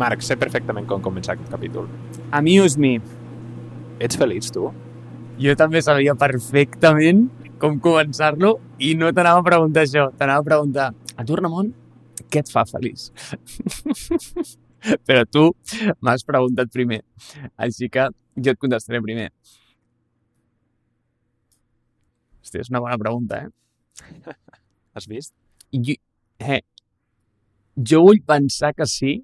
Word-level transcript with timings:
Marc, 0.00 0.22
sé 0.24 0.36
perfectament 0.40 0.86
com 0.88 1.02
començar 1.04 1.34
aquest 1.36 1.50
capítol. 1.52 1.88
Amuse 2.36 2.80
me. 2.80 2.94
Ets 4.00 4.16
feliç, 4.20 4.48
tu? 4.54 4.70
Jo 5.40 5.54
també 5.56 5.82
sabia 5.84 6.14
perfectament 6.18 7.26
com 7.60 7.76
començar-lo 7.84 8.54
i 8.80 8.94
no 8.96 9.12
t'anava 9.12 9.42
a 9.42 9.46
preguntar 9.46 9.84
això. 9.84 10.08
T'anava 10.16 10.44
a 10.44 10.48
preguntar, 10.48 10.88
a 11.16 11.26
tu, 11.28 11.36
Ramon, 11.36 11.70
què 12.32 12.42
et 12.44 12.52
fa 12.52 12.64
feliç? 12.68 13.10
Però 15.06 15.24
tu 15.28 15.46
m'has 16.00 16.24
preguntat 16.24 16.72
primer. 16.72 17.02
Així 17.60 17.90
que 17.92 18.08
jo 18.40 18.54
et 18.54 18.60
contestaré 18.60 19.02
primer. 19.04 19.28
Hòstia, 22.40 22.64
és 22.64 22.72
una 22.72 22.80
bona 22.82 22.98
pregunta, 22.98 23.44
eh? 23.44 24.34
Has 24.96 25.06
vist? 25.10 25.34
Jo, 25.70 25.94
eh, 26.40 26.62
jo 27.76 28.00
vull 28.06 28.22
pensar 28.26 28.72
que 28.74 28.88
sí. 28.88 29.18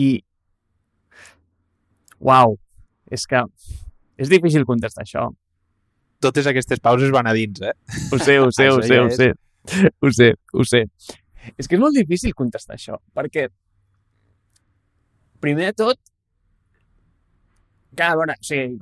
I... 0.00 0.08
Uau, 2.22 2.56
és 3.10 3.24
que 3.28 3.42
és 4.22 4.30
difícil 4.30 4.66
contestar 4.68 5.04
això. 5.04 5.26
Totes 6.22 6.46
aquestes 6.46 6.80
pauses 6.82 7.10
van 7.10 7.26
a 7.26 7.34
dins, 7.34 7.60
eh? 7.66 7.74
Ho 8.12 8.18
sé, 8.20 8.38
ho 8.38 8.52
sé, 8.54 8.68
ho 8.74 8.82
sé, 8.82 9.00
ho 9.02 9.10
sé. 9.10 9.32
Ho 10.02 10.10
sé, 10.14 10.28
ho 10.54 10.64
sé. 10.66 10.84
És 11.58 11.66
que 11.66 11.76
és 11.76 11.82
molt 11.82 11.96
difícil 11.98 12.34
contestar 12.38 12.76
això, 12.78 12.98
perquè 13.14 13.48
primer 15.42 15.72
de 15.72 15.76
tot, 15.82 15.98
clar, 17.96 18.12
a 18.12 18.18
veure, 18.20 18.36
o 18.38 18.46
sigui, 18.46 18.78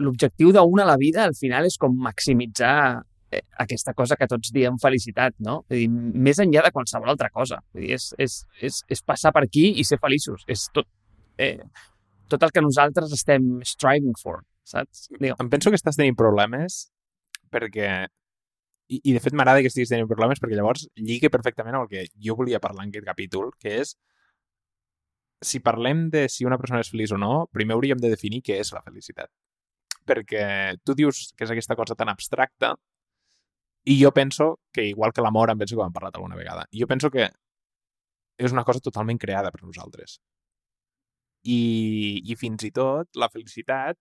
l'objectiu 0.00 0.52
d'una 0.56 0.86
a 0.86 0.90
la 0.92 0.96
vida 1.00 1.26
al 1.26 1.36
final 1.36 1.68
és 1.68 1.76
com 1.80 1.96
maximitzar 2.00 3.02
aquesta 3.60 3.92
cosa 3.94 4.16
que 4.16 4.28
tots 4.30 4.52
diem 4.54 4.78
felicitat, 4.80 5.34
no? 5.44 5.60
Vull 5.68 5.82
dir, 5.82 5.88
més 6.28 6.40
enllà 6.42 6.64
de 6.64 6.72
qualsevol 6.74 7.12
altra 7.12 7.30
cosa. 7.34 7.60
Vull 7.74 7.84
dir, 7.84 7.96
és, 7.98 8.10
és, 8.18 8.38
és, 8.64 8.82
és 8.88 9.02
passar 9.04 9.32
per 9.36 9.44
aquí 9.44 9.68
i 9.76 9.84
ser 9.84 10.00
feliços. 10.00 10.44
És 10.48 10.68
tot, 10.74 10.88
eh, 11.38 11.58
tot 12.32 12.44
el 12.44 12.54
que 12.54 12.64
nosaltres 12.64 13.12
estem 13.16 13.58
striving 13.68 14.16
for, 14.20 14.42
saps? 14.64 15.08
Digue, 15.16 15.34
Em 15.36 15.50
penso 15.52 15.72
que 15.72 15.80
estàs 15.80 16.00
tenint 16.00 16.16
problemes 16.18 16.86
perquè... 17.52 18.06
I, 18.88 19.02
i 19.04 19.12
de 19.12 19.20
fet 19.20 19.34
m'agrada 19.36 19.60
que 19.60 19.68
estiguis 19.68 19.90
tenint 19.92 20.08
problemes 20.08 20.40
perquè 20.40 20.56
llavors 20.56 20.86
lliga 20.96 21.28
perfectament 21.28 21.76
amb 21.76 21.84
el 21.84 21.90
que 21.90 22.06
jo 22.24 22.32
volia 22.38 22.56
parlar 22.56 22.86
en 22.86 22.94
aquest 22.94 23.04
capítol, 23.04 23.50
que 23.60 23.82
és 23.82 23.90
si 25.44 25.60
parlem 25.60 26.06
de 26.10 26.22
si 26.32 26.46
una 26.48 26.56
persona 26.56 26.80
és 26.80 26.88
feliç 26.88 27.12
o 27.12 27.18
no, 27.20 27.32
primer 27.52 27.76
hauríem 27.76 28.00
de 28.00 28.08
definir 28.14 28.40
què 28.46 28.56
és 28.62 28.72
la 28.72 28.80
felicitat. 28.86 29.28
Perquè 30.08 30.78
tu 30.88 30.96
dius 30.96 31.34
que 31.36 31.44
és 31.44 31.52
aquesta 31.52 31.76
cosa 31.76 31.98
tan 32.00 32.08
abstracta 32.08 32.72
i 33.88 33.98
jo 34.02 34.12
penso 34.12 34.58
que, 34.72 34.84
igual 34.86 35.14
que 35.16 35.24
l'amor, 35.24 35.50
em 35.50 35.60
penso 35.60 35.76
que 35.76 35.82
ho 35.82 35.86
hem 35.86 35.94
parlat 35.94 36.16
alguna 36.16 36.36
vegada, 36.36 36.66
jo 36.72 36.86
penso 36.90 37.10
que 37.10 37.28
és 38.38 38.54
una 38.54 38.64
cosa 38.64 38.82
totalment 38.84 39.18
creada 39.18 39.50
per 39.54 39.62
nosaltres. 39.64 40.18
I, 41.48 42.22
i 42.26 42.34
fins 42.36 42.66
i 42.66 42.72
tot 42.74 43.16
la 43.16 43.30
felicitat 43.32 43.98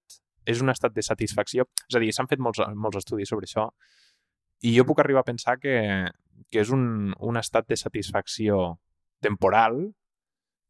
és 0.47 0.61
un 0.63 0.73
estat 0.73 0.93
de 0.95 1.03
satisfacció. 1.05 1.65
És 1.87 1.95
a 1.95 2.01
dir, 2.01 2.11
s'han 2.13 2.29
fet 2.29 2.41
molts, 2.43 2.59
molts 2.75 2.99
estudis 2.99 3.29
sobre 3.31 3.47
això 3.47 3.67
i 4.65 4.73
jo 4.73 4.85
puc 4.89 4.99
arribar 4.99 5.21
a 5.21 5.27
pensar 5.27 5.57
que, 5.61 5.77
que 6.49 6.61
és 6.63 6.71
un, 6.73 7.13
un 7.13 7.37
estat 7.37 7.67
de 7.69 7.77
satisfacció 7.77 8.77
temporal 9.21 9.79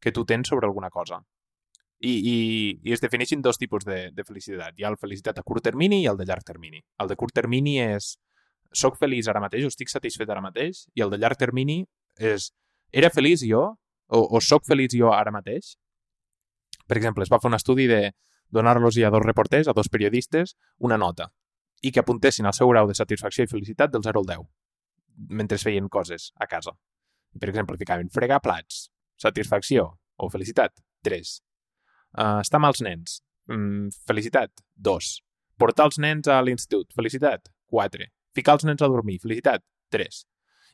que 0.00 0.12
tu 0.12 0.24
tens 0.28 0.48
sobre 0.48 0.68
alguna 0.68 0.90
cosa. 0.90 1.22
I, 1.98 2.12
i, 2.12 2.36
i 2.84 2.94
es 2.94 3.00
defineixen 3.02 3.42
dos 3.42 3.58
tipus 3.58 3.84
de, 3.88 4.10
de 4.14 4.24
felicitat. 4.24 4.76
Hi 4.76 4.84
ha 4.84 4.92
la 4.94 5.00
felicitat 5.00 5.40
a 5.40 5.46
curt 5.46 5.64
termini 5.64 6.02
i 6.04 6.10
el 6.10 6.20
de 6.20 6.28
llarg 6.28 6.44
termini. 6.46 6.82
El 7.02 7.08
de 7.10 7.16
curt 7.18 7.34
termini 7.34 7.78
és 7.82 8.14
soc 8.74 8.98
feliç 9.00 9.28
ara 9.28 9.40
mateix 9.40 9.64
o 9.64 9.72
estic 9.72 9.90
satisfet 9.90 10.30
ara 10.30 10.42
mateix 10.44 10.86
i 10.94 11.04
el 11.04 11.10
de 11.10 11.18
llarg 11.18 11.38
termini 11.40 11.82
és 12.18 12.50
era 12.92 13.10
feliç 13.10 13.44
jo 13.48 13.64
o, 14.08 14.18
o 14.18 14.40
soc 14.40 14.66
feliç 14.68 14.96
jo 14.98 15.12
ara 15.12 15.32
mateix? 15.32 15.76
Per 16.88 16.96
exemple, 16.96 17.24
es 17.24 17.32
va 17.32 17.40
fer 17.40 17.50
un 17.50 17.56
estudi 17.56 17.86
de 17.88 18.12
donar-los 18.50 18.96
a 19.04 19.10
dos 19.12 19.24
reporters, 19.24 19.68
a 19.68 19.74
dos 19.76 19.90
periodistes, 19.92 20.56
una 20.78 20.96
nota 20.96 21.28
i 21.82 21.92
que 21.92 22.00
apuntessin 22.00 22.48
el 22.48 22.56
seu 22.56 22.70
grau 22.72 22.88
de 22.88 22.96
satisfacció 22.98 23.44
i 23.44 23.50
felicitat 23.50 23.92
del 23.92 24.02
0 24.02 24.22
al 24.22 24.26
10 24.26 24.46
mentre 25.38 25.58
feien 25.58 25.88
coses 25.88 26.32
a 26.38 26.46
casa. 26.46 26.72
Per 27.38 27.48
exemple, 27.50 27.76
ficaven 27.78 28.10
fregar 28.10 28.40
plats, 28.42 28.88
satisfacció 29.18 29.88
o 30.16 30.28
felicitat, 30.30 30.74
3. 31.04 31.32
Uh, 32.18 32.40
estar 32.42 32.58
amb 32.58 32.70
els 32.70 32.82
nens, 32.82 33.18
mm, 33.50 33.90
felicitat, 34.06 34.62
2. 34.74 35.10
Portar 35.58 35.88
els 35.90 35.98
nens 35.98 36.30
a 36.30 36.40
l'institut, 36.42 36.92
felicitat, 36.94 37.50
4. 37.66 38.06
Ficar 38.38 38.54
els 38.58 38.66
nens 38.68 38.82
a 38.84 38.90
dormir, 38.90 39.18
felicitat, 39.22 39.64
3. 39.94 40.22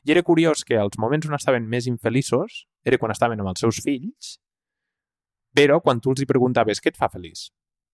I 0.05 0.13
era 0.13 0.21
curiós 0.25 0.61
que 0.67 0.77
els 0.77 0.99
moments 1.01 1.25
on 1.25 1.33
estaven 1.37 1.65
més 1.69 1.87
infeliços 1.89 2.65
era 2.85 2.99
quan 3.01 3.13
estaven 3.13 3.41
amb 3.41 3.49
els 3.49 3.63
seus 3.63 3.81
fills, 3.81 4.35
però 5.55 5.79
quan 5.81 6.01
tu 6.03 6.13
els 6.13 6.21
hi 6.21 6.29
preguntaves 6.29 6.83
què 6.83 6.91
et 6.93 6.99
fa 6.99 7.09
feliç, 7.09 7.47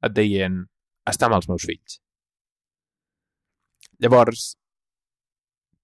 et 0.03 0.15
deien 0.17 0.65
estar 1.07 1.29
amb 1.29 1.37
els 1.37 1.47
meus 1.47 1.67
fills. 1.69 2.01
Llavors, 4.01 4.51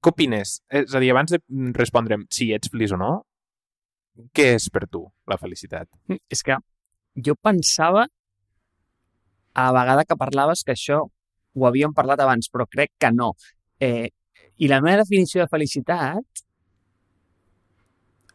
què 0.01 0.11
opines? 0.11 0.57
És 0.67 0.95
a 0.97 1.01
dir, 1.03 1.13
abans 1.13 1.31
de 1.31 1.39
respondre'm 1.77 2.25
si 2.33 2.49
ets 2.57 2.73
feliç 2.73 2.95
o 2.97 2.99
no, 2.99 3.11
què 4.33 4.49
és 4.57 4.67
per 4.73 4.87
tu 4.89 5.05
la 5.29 5.37
felicitat? 5.37 5.87
És 6.33 6.41
que 6.43 6.57
jo 7.27 7.37
pensava 7.37 8.07
a 9.57 9.69
la 9.71 9.83
vegada 9.83 10.05
que 10.05 10.17
parlaves 10.17 10.65
que 10.65 10.73
això 10.75 11.05
ho 11.57 11.65
havíem 11.69 11.93
parlat 11.97 12.21
abans, 12.21 12.49
però 12.53 12.67
crec 12.69 12.91
que 13.01 13.13
no. 13.13 13.31
Eh, 13.79 14.09
I 14.57 14.67
la 14.71 14.81
meva 14.81 15.03
definició 15.03 15.43
de 15.43 15.51
felicitat 15.51 16.43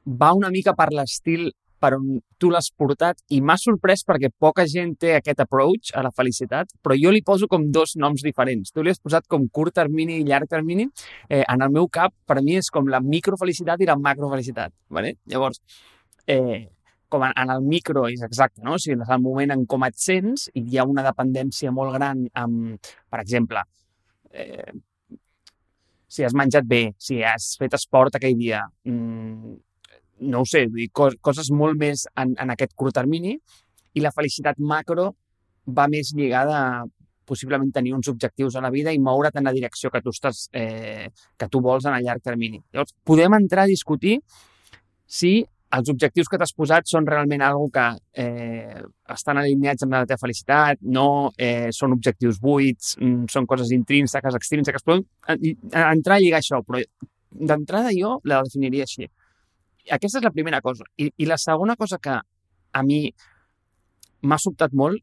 va 0.06 0.32
una 0.34 0.50
mica 0.50 0.74
per 0.74 0.90
l'estil 0.94 1.50
per 1.82 1.96
on 1.96 2.20
tu 2.38 2.50
l'has 2.50 2.68
portat 2.78 3.18
i 3.34 3.40
m'ha 3.42 3.56
sorprès 3.58 4.04
perquè 4.06 4.30
poca 4.44 4.64
gent 4.70 4.94
té 5.02 5.16
aquest 5.16 5.40
approach 5.42 5.90
a 5.98 6.02
la 6.06 6.12
felicitat, 6.14 6.70
però 6.82 6.94
jo 6.98 7.10
li 7.14 7.22
poso 7.26 7.48
com 7.50 7.64
dos 7.74 7.96
noms 7.98 8.22
diferents. 8.22 8.70
Tu 8.70 8.82
li 8.82 8.92
has 8.92 9.02
posat 9.02 9.26
com 9.30 9.48
curt 9.50 9.74
termini 9.80 10.20
i 10.20 10.26
llarg 10.28 10.50
termini. 10.50 10.86
Eh, 11.28 11.42
en 11.42 11.66
el 11.66 11.74
meu 11.74 11.88
cap, 11.88 12.14
per 12.26 12.38
mi, 12.42 12.56
és 12.60 12.70
com 12.70 12.90
la 12.90 13.02
microfelicitat 13.02 13.82
i 13.82 13.90
la 13.90 13.98
macrofelicitat. 13.98 14.74
Vale? 14.94 15.16
Llavors, 15.30 15.58
eh, 16.26 16.68
com 17.12 17.26
en, 17.26 17.34
en 17.36 17.50
el 17.56 17.66
micro 17.66 18.06
és 18.08 18.22
exacte, 18.24 18.62
no? 18.62 18.78
O 18.78 18.82
sigui, 18.82 19.00
és 19.02 19.10
el 19.12 19.22
moment 19.22 19.54
en 19.54 19.66
com 19.66 19.84
et 19.86 19.98
sents 19.98 20.48
i 20.54 20.64
hi 20.64 20.78
ha 20.78 20.88
una 20.88 21.04
dependència 21.06 21.74
molt 21.74 21.98
gran 21.98 22.24
amb, 22.38 22.92
per 23.10 23.20
exemple, 23.20 23.66
eh, 24.32 24.72
si 26.12 26.24
has 26.26 26.34
menjat 26.36 26.66
bé, 26.68 26.82
si 27.00 27.22
has 27.24 27.54
fet 27.60 27.72
esport 27.78 28.18
aquell 28.18 28.36
dia, 28.36 28.60
mm, 28.84 29.52
no 30.28 30.42
ho 30.42 30.48
sé, 30.48 30.66
vull 30.68 30.84
dir, 30.84 30.90
cos, 30.92 31.16
coses 31.24 31.48
molt 31.50 31.78
més 31.80 32.04
en, 32.20 32.34
en 32.38 32.52
aquest 32.52 32.74
curt 32.78 32.94
termini 33.00 33.38
i 33.96 34.02
la 34.04 34.12
felicitat 34.14 34.60
macro 34.60 35.12
va 35.66 35.88
més 35.88 36.12
lligada 36.16 36.58
a 36.58 36.84
possiblement 37.32 37.70
tenir 37.72 37.94
uns 37.96 38.10
objectius 38.10 38.56
a 38.58 38.62
la 38.64 38.70
vida 38.74 38.92
i 38.92 39.00
moure't 39.00 39.38
en 39.38 39.46
la 39.48 39.54
direcció 39.56 39.90
que 39.90 40.02
tu, 40.04 40.12
estàs, 40.12 40.48
eh, 40.52 41.08
que 41.38 41.48
tu 41.48 41.62
vols 41.64 41.86
en 41.86 41.94
a 41.94 42.00
llarg 42.02 42.22
termini. 42.22 42.60
Llavors, 42.74 42.92
podem 43.06 43.38
entrar 43.38 43.64
a 43.64 43.70
discutir 43.70 44.18
si 45.06 45.46
els 45.72 45.88
objectius 45.88 46.28
que 46.28 46.36
t'has 46.40 46.52
posat 46.52 46.88
són 46.90 47.06
realment 47.08 47.42
algo 47.46 47.70
que 47.72 47.84
eh, 48.20 48.82
estan 49.14 49.38
alineats 49.40 49.86
amb 49.86 49.94
la 49.96 50.02
teva 50.08 50.20
felicitat, 50.20 50.82
no 50.82 51.30
eh, 51.38 51.70
són 51.72 51.94
objectius 51.96 52.40
buits, 52.42 52.96
mm, 53.00 53.30
són 53.32 53.46
coses 53.48 53.72
intrínseques, 53.72 54.36
extrínseques, 54.36 54.84
però 54.84 54.98
en- 55.32 55.46
entrar 55.72 56.18
a 56.18 56.20
lligar 56.20 56.42
això, 56.42 56.60
però 56.66 56.82
d'entrada 57.32 57.94
jo 57.96 58.18
la 58.28 58.42
definiria 58.44 58.84
així. 58.84 59.08
Aquesta 59.90 60.20
és 60.20 60.24
la 60.24 60.34
primera 60.34 60.60
cosa. 60.60 60.84
I, 61.00 61.08
I 61.16 61.26
la 61.26 61.38
segona 61.40 61.76
cosa 61.76 61.98
que 61.98 62.18
a 62.18 62.82
mi 62.84 63.06
m'ha 64.22 64.38
sobtat 64.38 64.76
molt, 64.76 65.00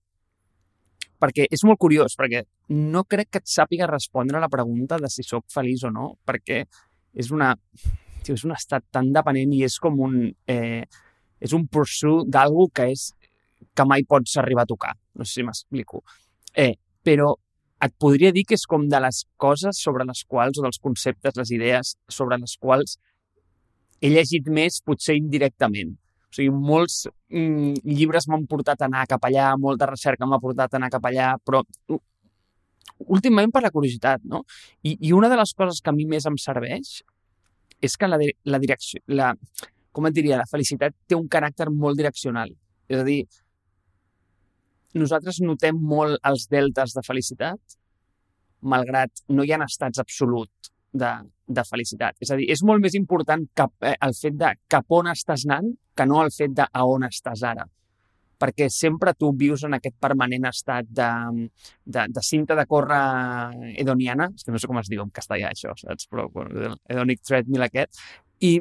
perquè 1.20 1.48
és 1.52 1.66
molt 1.68 1.80
curiós, 1.82 2.14
perquè 2.16 2.46
no 2.70 3.04
crec 3.10 3.32
que 3.34 3.42
et 3.42 3.50
sàpiga 3.50 3.90
respondre 3.90 4.38
a 4.38 4.44
la 4.46 4.52
pregunta 4.54 4.98
de 5.02 5.10
si 5.12 5.26
sóc 5.26 5.50
feliç 5.52 5.84
o 5.84 5.92
no, 5.92 6.14
perquè 6.26 6.62
és 7.20 7.32
una, 7.36 7.56
tio, 8.24 8.38
és 8.38 8.46
un 8.48 8.56
estat 8.56 8.86
tan 8.94 9.12
dependent 9.16 9.54
i 9.56 9.64
és 9.68 9.78
com 9.82 10.00
un... 10.08 10.20
Eh, 10.48 10.84
és 11.40 11.54
un 11.56 11.66
pursuit 11.72 12.28
d'algú 12.28 12.66
que 12.76 12.90
és 12.92 13.14
que 13.76 13.86
mai 13.88 14.04
pots 14.04 14.36
arribar 14.42 14.66
a 14.66 14.70
tocar. 14.70 14.92
No 15.16 15.24
sé 15.24 15.40
si 15.40 15.46
m'explico. 15.48 16.02
Eh, 16.52 16.74
però 17.06 17.32
et 17.86 17.94
podria 17.96 18.34
dir 18.36 18.44
que 18.48 18.58
és 18.60 18.66
com 18.68 18.88
de 18.92 19.00
les 19.00 19.22
coses 19.40 19.80
sobre 19.80 20.04
les 20.08 20.26
quals, 20.28 20.60
o 20.60 20.66
dels 20.66 20.82
conceptes, 20.84 21.38
les 21.40 21.52
idees 21.56 21.96
sobre 22.12 22.38
les 22.42 22.58
quals 22.60 22.98
he 24.04 24.12
llegit 24.12 24.48
més, 24.52 24.82
potser 24.84 25.16
indirectament. 25.20 25.96
O 26.30 26.36
sigui, 26.36 26.52
molts 26.52 27.06
mm, 27.32 27.80
llibres 27.88 28.28
m'han 28.30 28.46
portat 28.52 28.84
a 28.84 28.90
anar 28.90 29.08
cap 29.10 29.24
allà, 29.26 29.54
molta 29.58 29.88
recerca 29.90 30.28
m'ha 30.28 30.42
portat 30.44 30.76
a 30.76 30.80
anar 30.80 30.92
cap 30.94 31.08
allà, 31.10 31.34
però 31.44 31.64
últimament 33.08 33.52
per 33.56 33.64
la 33.64 33.72
curiositat, 33.72 34.28
no? 34.28 34.44
I, 34.84 34.98
I 35.00 35.14
una 35.16 35.32
de 35.32 35.40
les 35.40 35.56
coses 35.56 35.80
que 35.82 35.92
a 35.92 35.96
mi 35.96 36.06
més 36.10 36.28
em 36.30 36.38
serveix 36.38 37.00
és 37.82 37.96
que 37.98 38.08
la, 38.08 38.20
la 38.46 38.60
direcció, 38.60 39.02
la, 39.08 39.34
com 39.92 40.08
et 40.10 40.16
diria, 40.16 40.40
la 40.40 40.50
felicitat 40.50 40.96
té 41.08 41.18
un 41.18 41.28
caràcter 41.32 41.70
molt 41.72 42.00
direccional. 42.00 42.52
És 42.90 43.00
a 43.00 43.06
dir, 43.08 43.22
nosaltres 45.00 45.40
notem 45.46 45.78
molt 45.78 46.20
els 46.26 46.48
deltes 46.52 46.96
de 46.98 47.04
felicitat, 47.06 47.78
malgrat 48.62 49.24
no 49.30 49.46
hi 49.46 49.54
ha 49.54 49.62
estats 49.66 50.02
absolut 50.02 50.72
de, 50.92 51.12
de 51.48 51.64
felicitat. 51.64 52.18
És 52.20 52.32
a 52.32 52.38
dir, 52.40 52.50
és 52.52 52.64
molt 52.66 52.84
més 52.84 52.96
important 52.98 53.46
cap, 53.56 53.74
eh, 53.86 53.96
el 54.06 54.16
fet 54.18 54.38
de 54.40 54.54
cap 54.68 54.98
on 55.00 55.12
estàs 55.12 55.46
anant 55.48 55.70
que 55.96 56.08
no 56.10 56.24
el 56.24 56.34
fet 56.36 56.56
de 56.58 56.66
a 56.66 56.86
on 56.88 57.06
estàs 57.08 57.44
ara. 57.46 57.68
Perquè 58.40 58.70
sempre 58.72 59.14
tu 59.20 59.34
vius 59.36 59.66
en 59.68 59.76
aquest 59.76 59.98
permanent 60.00 60.48
estat 60.48 60.88
de, 60.88 61.10
de, 61.84 62.08
de 62.16 62.24
cinta 62.24 62.56
de 62.56 62.66
córrer 62.70 63.04
hedoniana, 63.76 64.30
és 64.36 64.48
que 64.48 64.56
no 64.56 64.62
sé 64.62 64.70
com 64.70 64.80
es 64.80 64.92
diu 64.92 65.04
en 65.04 65.14
castellà 65.14 65.52
això, 65.52 65.76
saps? 65.78 66.08
Però 66.08 66.30
bueno, 66.34 66.76
hedonic 66.88 67.24
treadmill 67.28 67.68
aquest, 67.68 68.00
i 68.40 68.60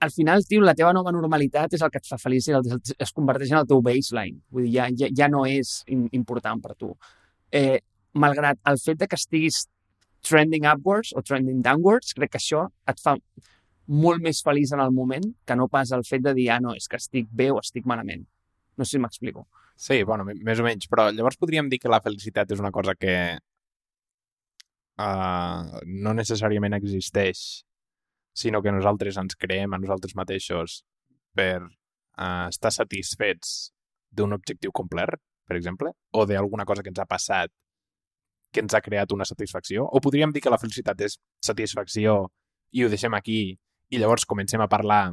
al 0.00 0.10
final, 0.10 0.44
tio, 0.48 0.62
la 0.64 0.74
teva 0.74 0.94
nova 0.96 1.12
normalitat 1.12 1.74
és 1.76 1.82
el 1.84 1.90
que 1.92 2.00
et 2.00 2.08
fa 2.08 2.16
feliç 2.16 2.48
i 2.48 2.54
es 3.04 3.12
converteix 3.12 3.52
en 3.52 3.58
el 3.60 3.66
teu 3.68 3.82
baseline. 3.84 4.40
Vull 4.48 4.64
dir, 4.64 4.72
ja, 4.78 4.86
ja, 4.96 5.10
ja 5.16 5.28
no 5.28 5.44
és 5.44 5.82
important 5.90 6.62
per 6.64 6.72
tu. 6.80 6.94
Eh, 7.52 7.82
malgrat 8.16 8.58
el 8.70 8.80
fet 8.80 9.02
de 9.02 9.08
que 9.10 9.18
estiguis 9.20 9.66
trending 10.24 10.64
upwards 10.72 11.12
o 11.16 11.22
trending 11.22 11.60
downwards, 11.64 12.14
crec 12.16 12.32
que 12.32 12.40
això 12.40 12.66
et 12.88 13.00
fa 13.02 13.18
molt 13.90 14.22
més 14.22 14.42
feliç 14.46 14.72
en 14.76 14.80
el 14.84 14.92
moment 14.94 15.24
que 15.46 15.56
no 15.58 15.68
pas 15.68 15.90
el 15.96 16.04
fet 16.06 16.22
de 16.22 16.34
dir, 16.36 16.50
ah, 16.54 16.60
no, 16.62 16.74
és 16.78 16.86
que 16.88 16.98
estic 17.00 17.28
bé 17.30 17.50
o 17.50 17.58
estic 17.60 17.86
malament. 17.90 18.22
No 18.78 18.86
sé 18.86 18.96
si 18.96 19.02
m'explico. 19.02 19.46
Sí, 19.80 20.02
bueno, 20.04 20.26
més 20.28 20.60
o 20.60 20.64
menys, 20.66 20.86
però 20.92 21.08
llavors 21.10 21.38
podríem 21.40 21.68
dir 21.72 21.80
que 21.82 21.90
la 21.90 22.02
felicitat 22.04 22.52
és 22.52 22.60
una 22.60 22.70
cosa 22.70 22.94
que 22.94 23.14
uh, 25.00 25.80
no 25.86 26.14
necessàriament 26.14 26.76
existeix, 26.76 27.64
sinó 28.36 28.60
que 28.62 28.72
nosaltres 28.74 29.18
ens 29.20 29.36
creem 29.40 29.74
a 29.74 29.80
nosaltres 29.80 30.14
mateixos 30.18 30.82
per 31.34 31.64
uh, 31.64 32.46
estar 32.50 32.72
satisfets 32.76 33.72
d'un 34.12 34.36
objectiu 34.36 34.70
complet, 34.76 35.16
per 35.48 35.56
exemple, 35.58 35.90
o 36.12 36.26
d'alguna 36.28 36.66
cosa 36.68 36.84
que 36.84 36.92
ens 36.92 37.00
ha 37.02 37.08
passat 37.10 37.50
que 38.52 38.62
ens 38.64 38.74
ha 38.74 38.82
creat 38.82 39.12
una 39.14 39.24
satisfacció? 39.24 39.84
O 39.86 40.00
podríem 40.02 40.32
dir 40.34 40.42
que 40.42 40.50
la 40.50 40.58
felicitat 40.58 41.00
és 41.06 41.16
satisfacció 41.42 42.24
i 42.74 42.84
ho 42.84 42.88
deixem 42.90 43.14
aquí 43.14 43.40
i 43.90 43.98
llavors 43.98 44.26
comencem 44.26 44.62
a 44.62 44.68
parlar 44.70 45.04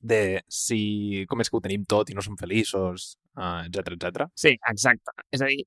de 0.00 0.42
si 0.46 1.24
com 1.30 1.40
és 1.42 1.50
que 1.50 1.58
ho 1.58 1.64
tenim 1.64 1.84
tot 1.88 2.10
i 2.10 2.14
no 2.14 2.22
som 2.22 2.36
feliços, 2.38 3.16
uh, 3.38 3.64
etc 3.66 3.96
etc. 3.96 4.28
Sí, 4.38 4.54
exacte. 4.70 5.14
És 5.34 5.42
a 5.42 5.50
dir, 5.50 5.64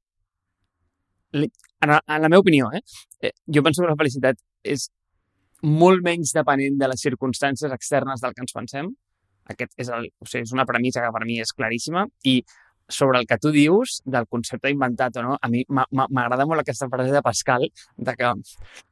en 1.34 1.46
la, 1.92 2.00
en 2.00 2.22
la 2.22 2.30
meva 2.30 2.42
opinió, 2.44 2.72
eh, 2.74 2.82
eh, 3.22 3.34
jo 3.48 3.64
penso 3.64 3.84
que 3.84 3.92
la 3.92 4.00
felicitat 4.00 4.40
és 4.64 4.90
molt 5.62 6.04
menys 6.04 6.34
depenent 6.36 6.80
de 6.80 6.90
les 6.90 7.04
circumstàncies 7.04 7.72
externes 7.72 8.24
del 8.24 8.34
que 8.36 8.44
ens 8.46 8.56
pensem. 8.56 8.92
Aquest 9.52 9.74
és, 9.78 9.90
el, 9.90 10.08
o 10.20 10.28
sigui, 10.28 10.46
és 10.48 10.56
una 10.56 10.68
premissa 10.70 11.04
que 11.04 11.14
per 11.14 11.24
mi 11.28 11.40
és 11.42 11.54
claríssima 11.56 12.06
i 12.28 12.40
sobre 12.92 13.20
el 13.20 13.28
que 13.28 13.38
tu 13.42 13.52
dius 13.56 14.00
del 14.06 14.28
concepte 14.30 14.72
inventat 14.72 15.18
o 15.18 15.24
no, 15.26 15.38
a 15.40 15.50
mi 15.52 15.64
m'agrada 15.70 16.46
molt 16.46 16.64
aquesta 16.64 16.90
frase 16.92 17.14
de 17.16 17.24
Pascal 17.26 17.68
de 17.98 18.16
que 18.18 18.34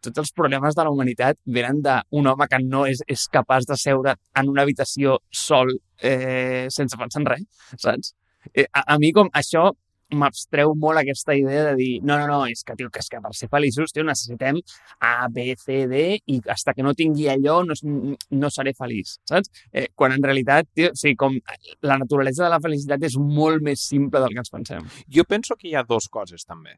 tots 0.06 0.24
els 0.24 0.32
problemes 0.36 0.78
de 0.78 0.86
la 0.86 0.94
humanitat 0.94 1.40
venen 1.46 1.84
d'un 1.86 2.32
home 2.32 2.48
que 2.50 2.62
no 2.64 2.86
és, 2.90 3.04
és 3.08 3.28
capaç 3.32 3.68
de 3.70 3.78
seure 3.78 4.16
en 4.40 4.50
una 4.50 4.66
habitació 4.66 5.20
sol 5.30 5.76
eh, 6.02 6.68
sense 6.72 6.98
pensar 6.98 7.22
en 7.22 7.30
res, 7.34 7.46
saps? 7.78 8.16
Eh, 8.54 8.66
a, 8.72 8.86
a 8.96 9.00
mi 9.02 9.12
com 9.16 9.30
això 9.36 9.70
m'abstreu 10.16 10.74
molt 10.80 11.02
aquesta 11.02 11.36
idea 11.38 11.66
de 11.70 11.76
dir 11.78 11.90
no, 12.02 12.18
no, 12.18 12.26
no, 12.30 12.40
és 12.50 12.64
que, 12.66 12.76
tio, 12.78 12.90
que, 12.94 13.04
és 13.04 13.10
que 13.12 13.22
per 13.22 13.32
ser 13.38 13.50
feliços 13.52 13.94
tio, 13.94 14.06
necessitem 14.08 14.60
A, 15.06 15.28
B, 15.34 15.54
C, 15.60 15.84
D 15.92 16.02
i 16.34 16.40
hasta 16.50 16.74
que 16.74 16.86
no 16.86 16.96
tingui 16.98 17.30
allò 17.30 17.60
no, 17.68 17.78
no 17.78 18.52
seré 18.54 18.74
feliç, 18.78 19.18
saps? 19.30 19.52
Eh, 19.72 19.88
quan 19.96 20.16
en 20.16 20.26
realitat, 20.26 20.70
tio, 20.74 20.94
o 20.94 21.00
sigui, 21.00 21.18
com 21.20 21.38
la 21.86 22.00
naturalesa 22.02 22.46
de 22.46 22.54
la 22.56 22.62
felicitat 22.64 23.06
és 23.06 23.20
molt 23.22 23.64
més 23.66 23.86
simple 23.92 24.24
del 24.24 24.34
que 24.34 24.44
ens 24.44 24.54
pensem. 24.54 24.90
Jo 25.20 25.26
penso 25.30 25.58
que 25.60 25.70
hi 25.70 25.78
ha 25.78 25.86
dues 25.88 26.10
coses 26.12 26.46
també. 26.48 26.78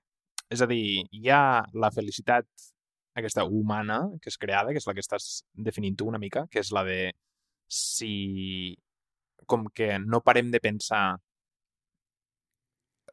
És 0.51 0.61
a 0.61 0.67
dir, 0.67 1.05
hi 1.15 1.31
ha 1.31 1.63
la 1.79 1.91
felicitat 1.95 2.47
aquesta 3.15 3.43
humana 3.47 4.03
que 4.21 4.31
és 4.31 4.39
creada, 4.39 4.71
que 4.71 4.79
és 4.79 4.87
la 4.87 4.95
que 4.95 5.03
estàs 5.03 5.41
definint 5.55 5.97
tu 5.99 6.07
una 6.07 6.19
mica, 6.19 6.45
que 6.51 6.59
és 6.63 6.71
la 6.75 6.83
de 6.87 7.01
si 7.71 8.75
com 9.47 9.67
que 9.73 9.97
no 9.99 10.21
parem 10.23 10.51
de 10.51 10.59
pensar 10.63 11.17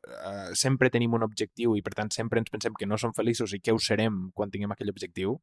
eh, 0.07 0.51
sempre 0.55 0.91
tenim 0.91 1.15
un 1.15 1.25
objectiu 1.27 1.77
i 1.77 1.83
per 1.85 1.95
tant 1.99 2.11
sempre 2.15 2.41
ens 2.43 2.51
pensem 2.53 2.75
que 2.79 2.87
no 2.87 2.99
som 3.01 3.15
feliços 3.17 3.55
i 3.55 3.61
que 3.61 3.75
ho 3.75 3.81
serem 3.83 4.29
quan 4.35 4.53
tinguem 4.53 4.75
aquell 4.75 4.93
objectiu 4.95 5.39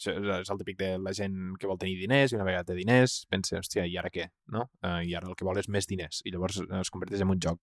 això 0.00 0.14
és 0.40 0.50
el 0.50 0.60
típic 0.60 0.78
de 0.80 0.94
la 0.98 1.12
gent 1.16 1.56
que 1.60 1.68
vol 1.68 1.78
tenir 1.80 1.98
diners 2.00 2.32
i 2.32 2.38
una 2.38 2.46
vegada 2.48 2.70
té 2.70 2.76
diners 2.78 3.24
pensa, 3.32 3.58
hòstia, 3.58 3.84
i 3.84 3.98
ara 4.00 4.08
què? 4.12 4.30
No? 4.54 4.68
Eh, 4.82 5.10
I 5.10 5.16
ara 5.18 5.28
el 5.28 5.36
que 5.36 5.44
vol 5.48 5.60
és 5.60 5.68
més 5.68 5.88
diners 5.90 6.22
i 6.24 6.32
llavors 6.32 6.62
es 6.62 6.92
converteix 6.92 7.24
en 7.24 7.34
un 7.34 7.42
joc 7.42 7.60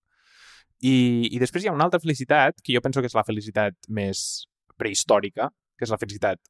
i, 0.78 1.26
i 1.32 1.40
després 1.42 1.64
hi 1.64 1.72
ha 1.72 1.74
una 1.74 1.88
altra 1.88 2.00
felicitat 2.02 2.62
que 2.62 2.76
jo 2.76 2.84
penso 2.84 3.02
que 3.02 3.10
és 3.10 3.18
la 3.18 3.26
felicitat 3.26 3.74
més 3.88 4.46
prehistòrica 4.78 5.50
que 5.78 5.86
és 5.86 5.94
la 5.94 5.98
felicitat 5.98 6.40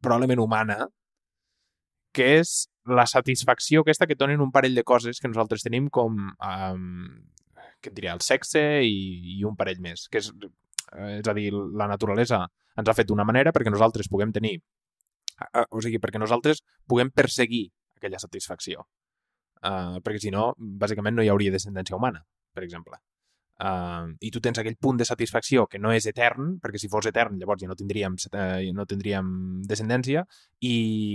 probablement 0.00 0.42
humana 0.44 0.86
que 2.14 2.36
és 2.38 2.66
la 2.86 3.04
satisfacció 3.10 3.82
aquesta 3.82 4.06
que 4.06 4.16
donen 4.18 4.40
un 4.40 4.52
parell 4.54 4.78
de 4.78 4.86
coses 4.86 5.18
que 5.20 5.28
nosaltres 5.28 5.66
tenim 5.66 5.90
com 5.90 6.30
um, 6.30 6.86
què 7.86 7.94
et 7.94 7.98
diré, 7.98 8.12
el 8.12 8.22
sexe 8.26 8.62
i, 8.84 9.00
i 9.38 9.40
un 9.48 9.56
parell 9.58 9.80
més, 9.84 10.06
que 10.12 10.22
és, 10.22 10.30
eh, 10.92 11.16
és 11.20 11.30
a 11.30 11.34
dir, 11.36 11.48
la 11.54 11.88
naturalesa 11.90 12.44
ens 12.76 12.90
ha 12.90 12.96
fet 12.96 13.08
d'una 13.08 13.24
manera 13.24 13.54
perquè 13.54 13.72
nosaltres 13.72 14.10
puguem 14.12 14.34
tenir, 14.36 14.58
eh, 15.46 15.66
o 15.70 15.82
sigui, 15.82 16.02
perquè 16.02 16.20
nosaltres 16.20 16.62
puguem 16.86 17.14
perseguir 17.14 17.66
aquella 17.96 18.20
satisfacció. 18.22 18.84
Uh, 19.66 19.98
perquè 20.04 20.20
si 20.20 20.30
no, 20.30 20.50
bàsicament 20.58 21.16
no 21.16 21.24
hi 21.24 21.30
hauria 21.32 21.52
descendència 21.54 21.96
humana, 21.96 22.20
per 22.54 22.62
exemple. 22.66 22.98
Uh, 23.56 24.12
I 24.20 24.28
tu 24.30 24.42
tens 24.44 24.58
aquell 24.60 24.76
punt 24.76 24.98
de 25.00 25.06
satisfacció 25.08 25.64
que 25.72 25.80
no 25.80 25.94
és 25.96 26.04
etern, 26.10 26.58
perquè 26.60 26.80
si 26.82 26.90
fos 26.92 27.08
etern 27.08 27.38
llavors 27.40 27.62
ja 27.62 27.70
no 27.70 27.76
tindríem, 27.78 28.18
uh, 28.28 28.60
no 28.76 28.84
tindríem 28.84 29.30
descendència, 29.64 30.26
i, 30.60 30.74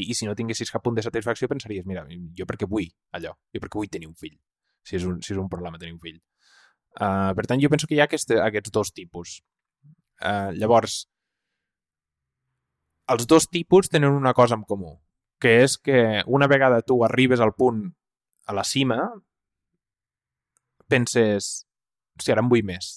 i 0.10 0.18
si 0.18 0.26
no 0.26 0.34
tinguessis 0.36 0.74
cap 0.74 0.84
punt 0.84 0.98
de 0.98 1.06
satisfacció 1.06 1.52
pensaries, 1.52 1.86
mira, 1.86 2.08
jo 2.10 2.50
perquè 2.50 2.70
vull 2.70 2.90
allò, 3.20 3.36
jo 3.54 3.62
perquè 3.62 3.78
vull 3.84 3.94
tenir 3.94 4.10
un 4.10 4.18
fill, 4.18 4.40
si 4.82 4.98
és 4.98 5.06
un, 5.06 5.22
si 5.22 5.36
és 5.36 5.42
un 5.42 5.52
problema 5.54 5.78
tenir 5.78 5.94
un 5.94 6.02
fill. 6.02 6.18
Uh, 7.00 7.32
per 7.38 7.46
tant, 7.48 7.62
jo 7.62 7.70
penso 7.72 7.88
que 7.88 7.96
hi 7.96 8.02
ha 8.02 8.08
aquest, 8.10 8.34
aquests 8.36 8.74
dos 8.76 8.92
tipus. 8.92 9.40
Uh, 10.22 10.52
llavors, 10.60 11.06
els 13.12 13.28
dos 13.28 13.48
tipus 13.50 13.90
tenen 13.90 14.12
una 14.16 14.34
cosa 14.38 14.58
en 14.60 14.66
comú, 14.68 14.98
que 15.42 15.62
és 15.64 15.78
que 15.78 16.22
una 16.28 16.50
vegada 16.52 16.84
tu 16.86 17.02
arribes 17.08 17.40
al 17.40 17.54
punt, 17.58 17.86
a 18.48 18.56
la 18.58 18.66
cima, 18.68 19.00
penses, 20.92 21.64
hòstia, 22.20 22.36
ara 22.36 22.44
en 22.44 22.52
vull 22.52 22.66
més. 22.68 22.92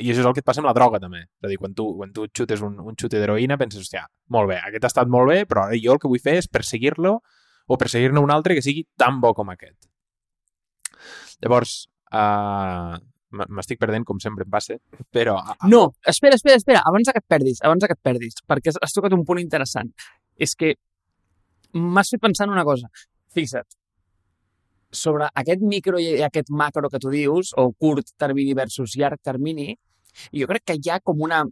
I 0.00 0.12
això 0.12 0.22
és 0.22 0.28
el 0.28 0.34
que 0.36 0.40
et 0.40 0.46
passa 0.46 0.62
amb 0.62 0.70
la 0.70 0.76
droga, 0.76 1.00
també. 1.02 1.24
És 1.26 1.46
a 1.46 1.50
dir, 1.50 1.58
quan 1.60 1.74
tu, 1.76 1.90
quan 1.98 2.14
tu 2.14 2.24
xutes 2.30 2.62
un, 2.64 2.78
un 2.80 2.96
xute 2.96 3.18
d'heroïna, 3.20 3.58
penses, 3.60 3.82
hòstia, 3.84 4.06
molt 4.32 4.48
bé, 4.52 4.60
aquest 4.62 4.86
ha 4.86 4.92
estat 4.94 5.10
molt 5.12 5.28
bé, 5.32 5.42
però 5.50 5.66
ara 5.66 5.78
jo 5.82 5.96
el 5.96 6.00
que 6.00 6.08
vull 6.10 6.22
fer 6.22 6.38
és 6.40 6.48
perseguir-lo 6.48 7.18
o 7.70 7.78
perseguir-ne 7.78 8.22
un 8.22 8.32
altre 8.34 8.56
que 8.56 8.64
sigui 8.64 8.86
tan 8.98 9.20
bo 9.22 9.34
com 9.36 9.50
aquest. 9.52 9.90
Llavors, 11.42 11.74
Uh, 12.10 12.98
M'estic 13.30 13.78
perdent, 13.78 14.02
com 14.02 14.18
sempre 14.18 14.42
em 14.42 14.50
passa, 14.50 14.74
però... 15.14 15.36
No, 15.70 15.84
espera, 16.10 16.34
espera, 16.34 16.56
espera, 16.58 16.80
abans 16.90 17.12
que 17.14 17.20
et 17.22 17.28
perdis, 17.30 17.60
abans 17.62 17.84
que 17.86 17.94
et 17.94 18.00
perdis, 18.02 18.40
perquè 18.42 18.72
has 18.74 18.96
tocat 18.96 19.14
un 19.14 19.22
punt 19.28 19.38
interessant. 19.38 19.92
És 20.34 20.56
que 20.58 20.72
m'has 21.78 22.10
fet 22.10 22.24
pensar 22.24 22.48
en 22.48 22.56
una 22.56 22.66
cosa. 22.66 22.90
Fixa't, 23.30 23.68
sobre 24.90 25.28
aquest 25.34 25.62
micro 25.62 25.98
i 26.02 26.20
aquest 26.26 26.50
macro 26.50 26.90
que 26.90 26.98
tu 26.98 27.10
dius, 27.10 27.54
o 27.56 27.70
curt 27.72 28.12
termini 28.18 28.54
versus 28.54 28.96
llarg 28.98 29.20
termini, 29.22 29.74
jo 30.34 30.48
crec 30.50 30.66
que 30.66 30.76
hi 30.76 30.90
ha 30.90 30.98
com 31.00 31.22
una, 31.22 31.44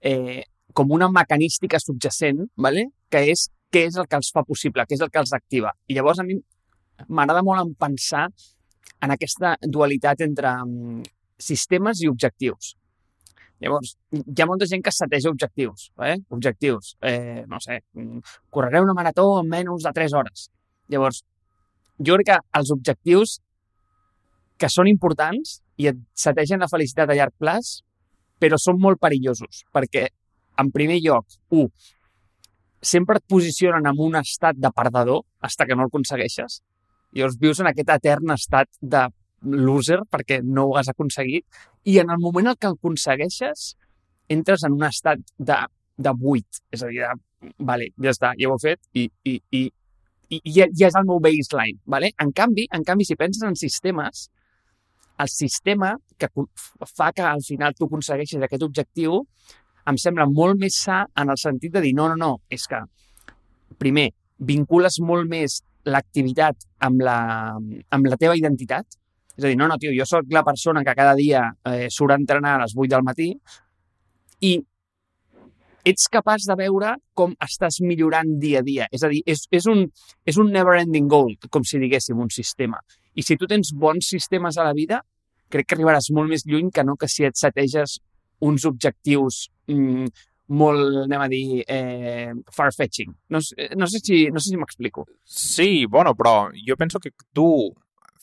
eh, 0.00 0.44
com 0.72 0.92
una 0.92 1.10
mecanística 1.10 1.80
subjacent, 1.80 2.46
¿vale? 2.56 2.90
que 3.10 3.26
és 3.32 3.48
què 3.72 3.86
és 3.88 3.96
el 3.98 4.06
que 4.06 4.18
els 4.18 4.30
fa 4.32 4.44
possible, 4.46 4.86
què 4.86 4.94
és 4.94 5.02
el 5.02 5.10
que 5.10 5.18
els 5.18 5.34
activa. 5.34 5.72
I 5.88 5.98
llavors 5.98 6.22
a 6.22 6.26
mi 6.26 6.38
m'agrada 7.08 7.42
molt 7.44 7.60
en 7.60 7.74
pensar 7.74 8.28
en 9.02 9.12
aquesta 9.14 9.54
dualitat 9.62 10.24
entre 10.26 10.52
um, 10.64 11.02
sistemes 11.38 12.02
i 12.02 12.10
objectius. 12.10 12.74
Llavors, 13.60 13.94
hi 14.12 14.42
ha 14.42 14.46
molta 14.48 14.68
gent 14.68 14.82
que 14.84 14.92
seteja 14.92 15.30
objectius, 15.32 15.88
eh? 16.04 16.16
objectius, 16.36 16.96
eh, 17.00 17.44
no 17.48 17.60
sé, 17.60 17.80
mm, 17.94 18.20
correré 18.52 18.82
una 18.84 18.94
marató 18.96 19.40
en 19.40 19.48
menys 19.48 19.86
de 19.86 19.92
3 19.96 20.12
hores. 20.12 20.50
Llavors, 20.92 21.22
jo 21.98 22.18
crec 22.18 22.26
que 22.34 22.38
els 22.60 22.72
objectius 22.74 23.38
que 24.60 24.68
són 24.72 24.88
importants 24.88 25.60
i 25.80 25.88
et 25.88 25.98
setegen 26.16 26.60
la 26.60 26.68
felicitat 26.68 27.10
a 27.10 27.16
llarg 27.16 27.32
plaç, 27.40 27.80
però 28.40 28.60
són 28.60 28.80
molt 28.80 29.00
perillosos, 29.00 29.64
perquè, 29.72 30.06
en 30.60 30.70
primer 30.72 31.00
lloc, 31.04 31.38
un, 31.56 31.70
sempre 32.80 33.16
et 33.20 33.24
posicionen 33.28 33.88
en 33.88 34.00
un 34.04 34.16
estat 34.20 34.56
de 34.60 34.70
perdedor 34.72 35.24
fins 35.40 35.64
que 35.64 35.76
no 35.76 35.86
el 35.86 35.92
aconsegueixes, 35.92 36.60
Llavors 37.14 37.38
vius 37.40 37.60
en 37.62 37.70
aquest 37.70 37.92
etern 37.94 38.34
estat 38.34 38.70
de 38.80 39.06
loser 39.46 40.00
perquè 40.10 40.40
no 40.42 40.66
ho 40.66 40.76
has 40.80 40.88
aconseguit 40.90 41.44
i 41.86 41.98
en 42.02 42.10
el 42.10 42.20
moment 42.22 42.50
en 42.50 42.58
què 42.58 42.70
el 42.70 42.78
aconsegueixes 42.78 43.74
entres 44.32 44.64
en 44.66 44.74
un 44.74 44.86
estat 44.88 45.20
de, 45.38 45.58
de 45.96 46.12
buit. 46.18 46.62
És 46.72 46.82
a 46.82 46.90
dir, 46.90 47.02
de, 47.04 47.52
vale, 47.68 47.90
ja 48.02 48.14
està, 48.14 48.32
ja 48.40 48.50
ho 48.50 48.56
he 48.56 48.64
fet 48.64 48.80
i, 48.92 49.06
i, 49.24 49.36
i, 49.54 49.62
i, 50.30 50.40
ja, 50.56 50.66
ja 50.72 50.88
és 50.90 50.98
el 50.98 51.06
meu 51.08 51.20
baseline. 51.22 51.78
Vale? 51.86 52.10
En, 52.22 52.32
canvi, 52.34 52.66
en 52.74 52.84
canvi, 52.86 53.06
si 53.06 53.18
penses 53.18 53.46
en 53.46 53.56
sistemes, 53.58 54.26
el 55.18 55.30
sistema 55.32 55.94
que 56.18 56.28
fa 56.90 57.12
que 57.12 57.24
al 57.24 57.42
final 57.44 57.74
tu 57.76 57.86
aconsegueixis 57.86 58.42
aquest 58.42 58.66
objectiu 58.66 59.22
em 59.88 59.96
sembla 60.00 60.26
molt 60.28 60.58
més 60.60 60.76
sa 60.82 61.04
en 61.16 61.30
el 61.32 61.38
sentit 61.40 61.72
de 61.72 61.80
dir, 61.84 61.94
no, 61.94 62.08
no, 62.10 62.16
no, 62.18 62.32
és 62.52 62.66
que, 62.68 62.80
primer, 63.78 64.10
vincules 64.36 64.98
molt 65.00 65.30
més 65.30 65.60
l'activitat 65.86 66.66
amb, 66.86 67.02
la, 67.06 67.18
amb 67.56 68.08
la 68.10 68.18
teva 68.20 68.36
identitat. 68.38 68.98
És 69.36 69.44
a 69.44 69.50
dir, 69.50 69.56
no, 69.58 69.68
no, 69.68 69.76
tio, 69.80 69.92
jo 69.96 70.06
sóc 70.08 70.30
la 70.32 70.44
persona 70.44 70.82
que 70.84 70.94
cada 70.96 71.14
dia 71.18 71.44
eh, 71.68 71.86
surt 71.92 72.14
a 72.14 72.20
entrenar 72.20 72.56
a 72.56 72.64
les 72.64 72.74
8 72.76 72.88
del 72.94 73.04
matí 73.04 73.28
i 74.46 74.56
ets 75.86 76.08
capaç 76.12 76.46
de 76.48 76.56
veure 76.58 76.96
com 77.14 77.34
estàs 77.44 77.78
millorant 77.84 78.32
dia 78.42 78.62
a 78.62 78.66
dia. 78.66 78.86
És 78.90 79.04
a 79.06 79.10
dir, 79.12 79.20
és, 79.28 79.44
és 79.54 79.68
un, 79.70 79.84
és 80.26 80.38
un 80.42 80.50
never-ending 80.52 81.06
goal, 81.10 81.36
com 81.52 81.64
si 81.64 81.78
diguéssim, 81.82 82.18
un 82.18 82.32
sistema. 82.34 82.80
I 83.14 83.22
si 83.22 83.36
tu 83.38 83.46
tens 83.48 83.70
bons 83.72 84.08
sistemes 84.16 84.58
a 84.58 84.66
la 84.66 84.74
vida, 84.76 85.02
crec 85.52 85.68
que 85.68 85.76
arribaràs 85.78 86.10
molt 86.16 86.32
més 86.32 86.42
lluny 86.48 86.72
que 86.74 86.84
no 86.84 86.96
que 86.98 87.08
si 87.08 87.28
et 87.28 87.38
seteges 87.38 88.00
uns 88.42 88.66
objectius 88.68 89.46
mm, 89.70 90.08
molt, 90.48 91.02
anem 91.04 91.20
a 91.20 91.28
dir, 91.28 91.64
eh, 91.66 92.32
far-fetching. 92.52 93.12
No, 93.28 93.40
no 93.76 93.86
sé 93.86 94.00
si, 94.02 94.26
no 94.30 94.40
sé 94.40 94.50
si 94.50 94.56
m'explico. 94.56 95.06
Sí, 95.24 95.86
bueno, 95.86 96.14
però 96.14 96.50
jo 96.54 96.76
penso 96.76 97.00
que 97.00 97.10
tu 97.32 97.74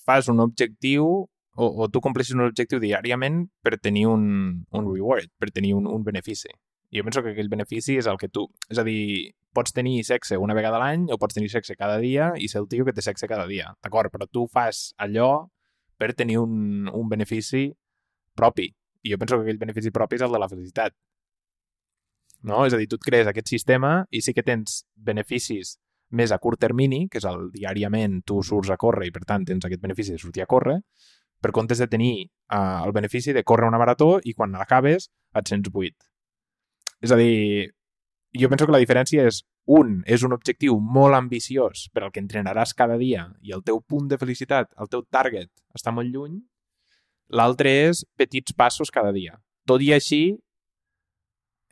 fas 0.06 0.28
un 0.28 0.40
objectiu 0.40 1.06
o, 1.56 1.66
o 1.66 1.90
tu 1.90 2.02
compleixes 2.02 2.36
un 2.36 2.48
objectiu 2.48 2.80
diàriament 2.82 3.48
per 3.62 3.78
tenir 3.78 4.08
un, 4.10 4.66
un 4.72 4.90
reward, 4.90 5.30
per 5.40 5.52
tenir 5.52 5.76
un, 5.78 5.88
un 5.88 6.04
benefici. 6.04 6.52
Jo 6.94 7.04
penso 7.04 7.24
que 7.24 7.34
aquell 7.34 7.50
benefici 7.50 7.98
és 7.98 8.08
el 8.10 8.20
que 8.22 8.30
tu... 8.30 8.46
És 8.70 8.80
a 8.80 8.86
dir, 8.86 9.34
pots 9.54 9.74
tenir 9.74 10.04
sexe 10.06 10.38
una 10.38 10.56
vegada 10.58 10.78
a 10.78 10.84
l'any 10.84 11.08
o 11.14 11.18
pots 11.22 11.38
tenir 11.38 11.50
sexe 11.50 11.78
cada 11.78 11.98
dia 12.02 12.32
i 12.38 12.50
ser 12.50 12.62
el 12.62 12.70
tio 12.70 12.86
que 12.86 12.94
té 12.94 13.06
sexe 13.06 13.30
cada 13.30 13.48
dia, 13.50 13.72
d'acord? 13.86 14.14
Però 14.14 14.28
tu 14.30 14.46
fas 14.52 14.92
allò 15.02 15.48
per 15.98 16.14
tenir 16.18 16.40
un, 16.42 16.90
un 16.90 17.10
benefici 17.10 17.68
propi. 18.38 18.70
I 19.04 19.14
jo 19.14 19.20
penso 19.22 19.38
que 19.38 19.46
aquell 19.48 19.62
benefici 19.62 19.92
propi 19.94 20.18
és 20.18 20.26
el 20.26 20.34
de 20.34 20.42
la 20.42 20.50
felicitat. 20.50 20.94
No? 22.44 22.66
És 22.68 22.76
a 22.76 22.80
dir, 22.80 22.90
tu 22.92 23.00
et 23.00 23.06
crees 23.06 23.30
aquest 23.30 23.50
sistema 23.52 24.02
i 24.12 24.22
sí 24.22 24.34
que 24.36 24.44
tens 24.44 24.84
beneficis 24.96 25.78
més 26.14 26.32
a 26.32 26.38
curt 26.38 26.62
termini, 26.62 27.08
que 27.10 27.20
és 27.22 27.28
el 27.28 27.48
diàriament 27.54 28.22
tu 28.28 28.42
surts 28.46 28.70
a 28.70 28.78
córrer 28.78 29.10
i 29.10 29.14
per 29.16 29.24
tant 29.30 29.46
tens 29.48 29.66
aquest 29.66 29.82
benefici 29.82 30.14
de 30.14 30.22
sortir 30.22 30.44
a 30.44 30.50
córrer, 30.50 30.80
per 31.44 31.52
comptes 31.52 31.82
de 31.82 31.90
tenir 31.92 32.14
uh, 32.24 32.84
el 32.86 32.94
benefici 32.96 33.34
de 33.36 33.44
córrer 33.44 33.68
una 33.68 33.82
marató 33.82 34.18
i 34.24 34.36
quan 34.38 34.54
l'acabes 34.56 35.10
et 35.36 35.50
sents 35.50 35.72
buit. 35.74 35.96
És 37.04 37.12
a 37.12 37.18
dir, 37.20 37.74
jo 38.40 38.50
penso 38.50 38.68
que 38.68 38.76
la 38.76 38.82
diferència 38.84 39.26
és 39.28 39.42
un, 39.66 40.02
és 40.08 40.24
un 40.24 40.36
objectiu 40.36 40.78
molt 40.80 41.18
ambiciós 41.18 41.88
per 41.94 42.06
al 42.06 42.14
que 42.14 42.22
entrenaràs 42.24 42.76
cada 42.78 42.98
dia 43.02 43.28
i 43.42 43.54
el 43.56 43.64
teu 43.64 43.82
punt 43.82 44.08
de 44.12 44.20
felicitat, 44.22 44.72
el 44.80 44.90
teu 44.92 45.04
target, 45.12 45.50
està 45.76 45.92
molt 45.92 46.12
lluny. 46.14 46.40
L'altre 47.34 47.72
és 47.90 48.04
petits 48.20 48.54
passos 48.56 48.92
cada 48.94 49.12
dia. 49.16 49.40
Tot 49.68 49.82
i 49.82 49.94
així, 49.96 50.38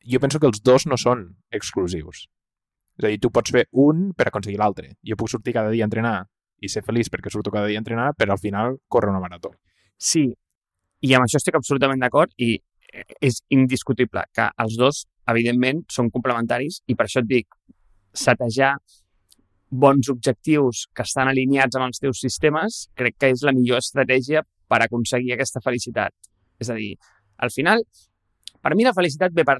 jo 0.03 0.20
penso 0.20 0.39
que 0.39 0.50
els 0.50 0.62
dos 0.63 0.88
no 0.88 0.98
són 0.98 1.27
exclusius. 1.51 2.27
És 3.00 3.05
a 3.05 3.10
dir, 3.10 3.20
tu 3.22 3.31
pots 3.34 3.53
fer 3.53 3.65
un 3.72 4.12
per 4.17 4.27
aconseguir 4.29 4.60
l'altre. 4.60 4.96
Jo 5.08 5.17
puc 5.17 5.31
sortir 5.31 5.55
cada 5.55 5.72
dia 5.74 5.86
a 5.86 5.89
entrenar 5.89 6.17
i 6.62 6.70
ser 6.70 6.84
feliç 6.86 7.10
perquè 7.10 7.31
surto 7.34 7.53
cada 7.53 7.70
dia 7.70 7.79
a 7.79 7.84
entrenar, 7.84 8.12
però 8.17 8.36
al 8.36 8.41
final 8.41 8.77
córrer 8.88 9.10
una 9.13 9.22
marató. 9.24 9.53
Sí, 9.98 10.27
i 11.01 11.13
amb 11.17 11.25
això 11.25 11.41
estic 11.41 11.58
absolutament 11.58 12.01
d'acord 12.01 12.34
i 12.38 12.55
és 13.24 13.39
indiscutible 13.50 14.24
que 14.36 14.50
els 14.62 14.75
dos, 14.77 15.05
evidentment, 15.31 15.86
són 15.89 16.12
complementaris 16.13 16.81
i 16.91 16.98
per 16.98 17.08
això 17.08 17.24
et 17.24 17.29
dic, 17.29 17.48
setejar 18.13 18.75
bons 19.72 20.10
objectius 20.12 20.86
que 20.93 21.05
estan 21.08 21.31
alineats 21.31 21.77
amb 21.79 21.88
els 21.88 22.01
teus 22.03 22.20
sistemes 22.20 22.84
crec 23.00 23.15
que 23.17 23.31
és 23.31 23.43
la 23.48 23.53
millor 23.55 23.79
estratègia 23.79 24.43
per 24.67 24.81
aconseguir 24.84 25.34
aquesta 25.34 25.62
felicitat. 25.63 26.13
És 26.60 26.70
a 26.70 26.75
dir, 26.75 26.93
al 27.39 27.53
final, 27.55 27.81
per 28.62 28.75
mi 28.75 28.86
la 28.86 28.93
felicitat 28.93 29.34
ve 29.34 29.48
per 29.48 29.58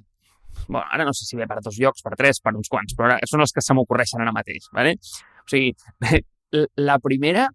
bueno, 0.68 0.86
ara 0.86 1.06
no 1.08 1.14
sé 1.14 1.26
si 1.28 1.38
ve 1.40 1.48
per 1.48 1.60
dos 1.64 1.78
llocs, 1.80 2.04
per 2.06 2.16
tres, 2.18 2.42
per 2.44 2.54
uns 2.56 2.70
quants, 2.72 2.96
però 2.98 3.10
ara 3.10 3.30
són 3.30 3.44
els 3.44 3.54
que 3.56 3.64
se 3.64 3.76
m'ocorreixen 3.78 4.24
ara 4.24 4.34
mateix. 4.36 4.70
¿vale? 4.74 4.96
O 5.44 5.50
sigui, 5.52 5.74
la 6.90 6.98
primera 7.04 7.48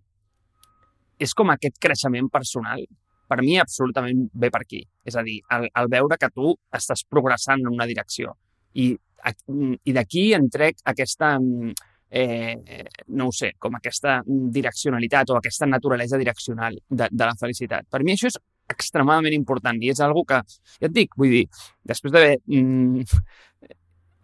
és 1.19 1.35
com 1.35 1.51
aquest 1.53 1.81
creixement 1.81 2.29
personal. 2.33 2.85
Per 3.27 3.41
mi 3.43 3.57
absolutament 3.59 4.27
ve 4.35 4.51
per 4.55 4.63
aquí. 4.63 4.85
És 5.05 5.17
a 5.17 5.25
dir, 5.27 5.41
el, 5.57 5.67
el 5.81 5.91
veure 5.91 6.19
que 6.21 6.31
tu 6.31 6.53
estàs 6.77 7.03
progressant 7.11 7.65
en 7.65 7.73
una 7.73 7.89
direcció. 7.89 8.37
I, 8.79 8.93
i 8.93 9.95
d'aquí 9.97 10.29
en 10.37 10.47
trec 10.53 10.83
aquesta, 10.93 11.33
eh, 12.11 12.85
no 13.09 13.31
ho 13.31 13.35
sé, 13.35 13.55
com 13.59 13.75
aquesta 13.79 14.21
direccionalitat 14.27 15.33
o 15.33 15.41
aquesta 15.41 15.67
naturalesa 15.67 16.21
direccional 16.21 16.79
de, 16.89 17.09
de 17.11 17.25
la 17.25 17.35
felicitat. 17.41 17.89
Per 17.91 18.03
mi 18.05 18.15
això 18.15 18.31
és 18.31 18.39
extremadament 18.73 19.35
important 19.37 19.79
i 19.83 19.91
és 19.93 20.01
algo 20.05 20.25
que, 20.29 20.41
ja 20.81 20.89
et 20.89 20.95
dic, 20.95 21.15
vull 21.19 21.33
dir, 21.33 21.45
després 21.87 22.15
d'haver 22.15 22.37
mm, 22.47 23.05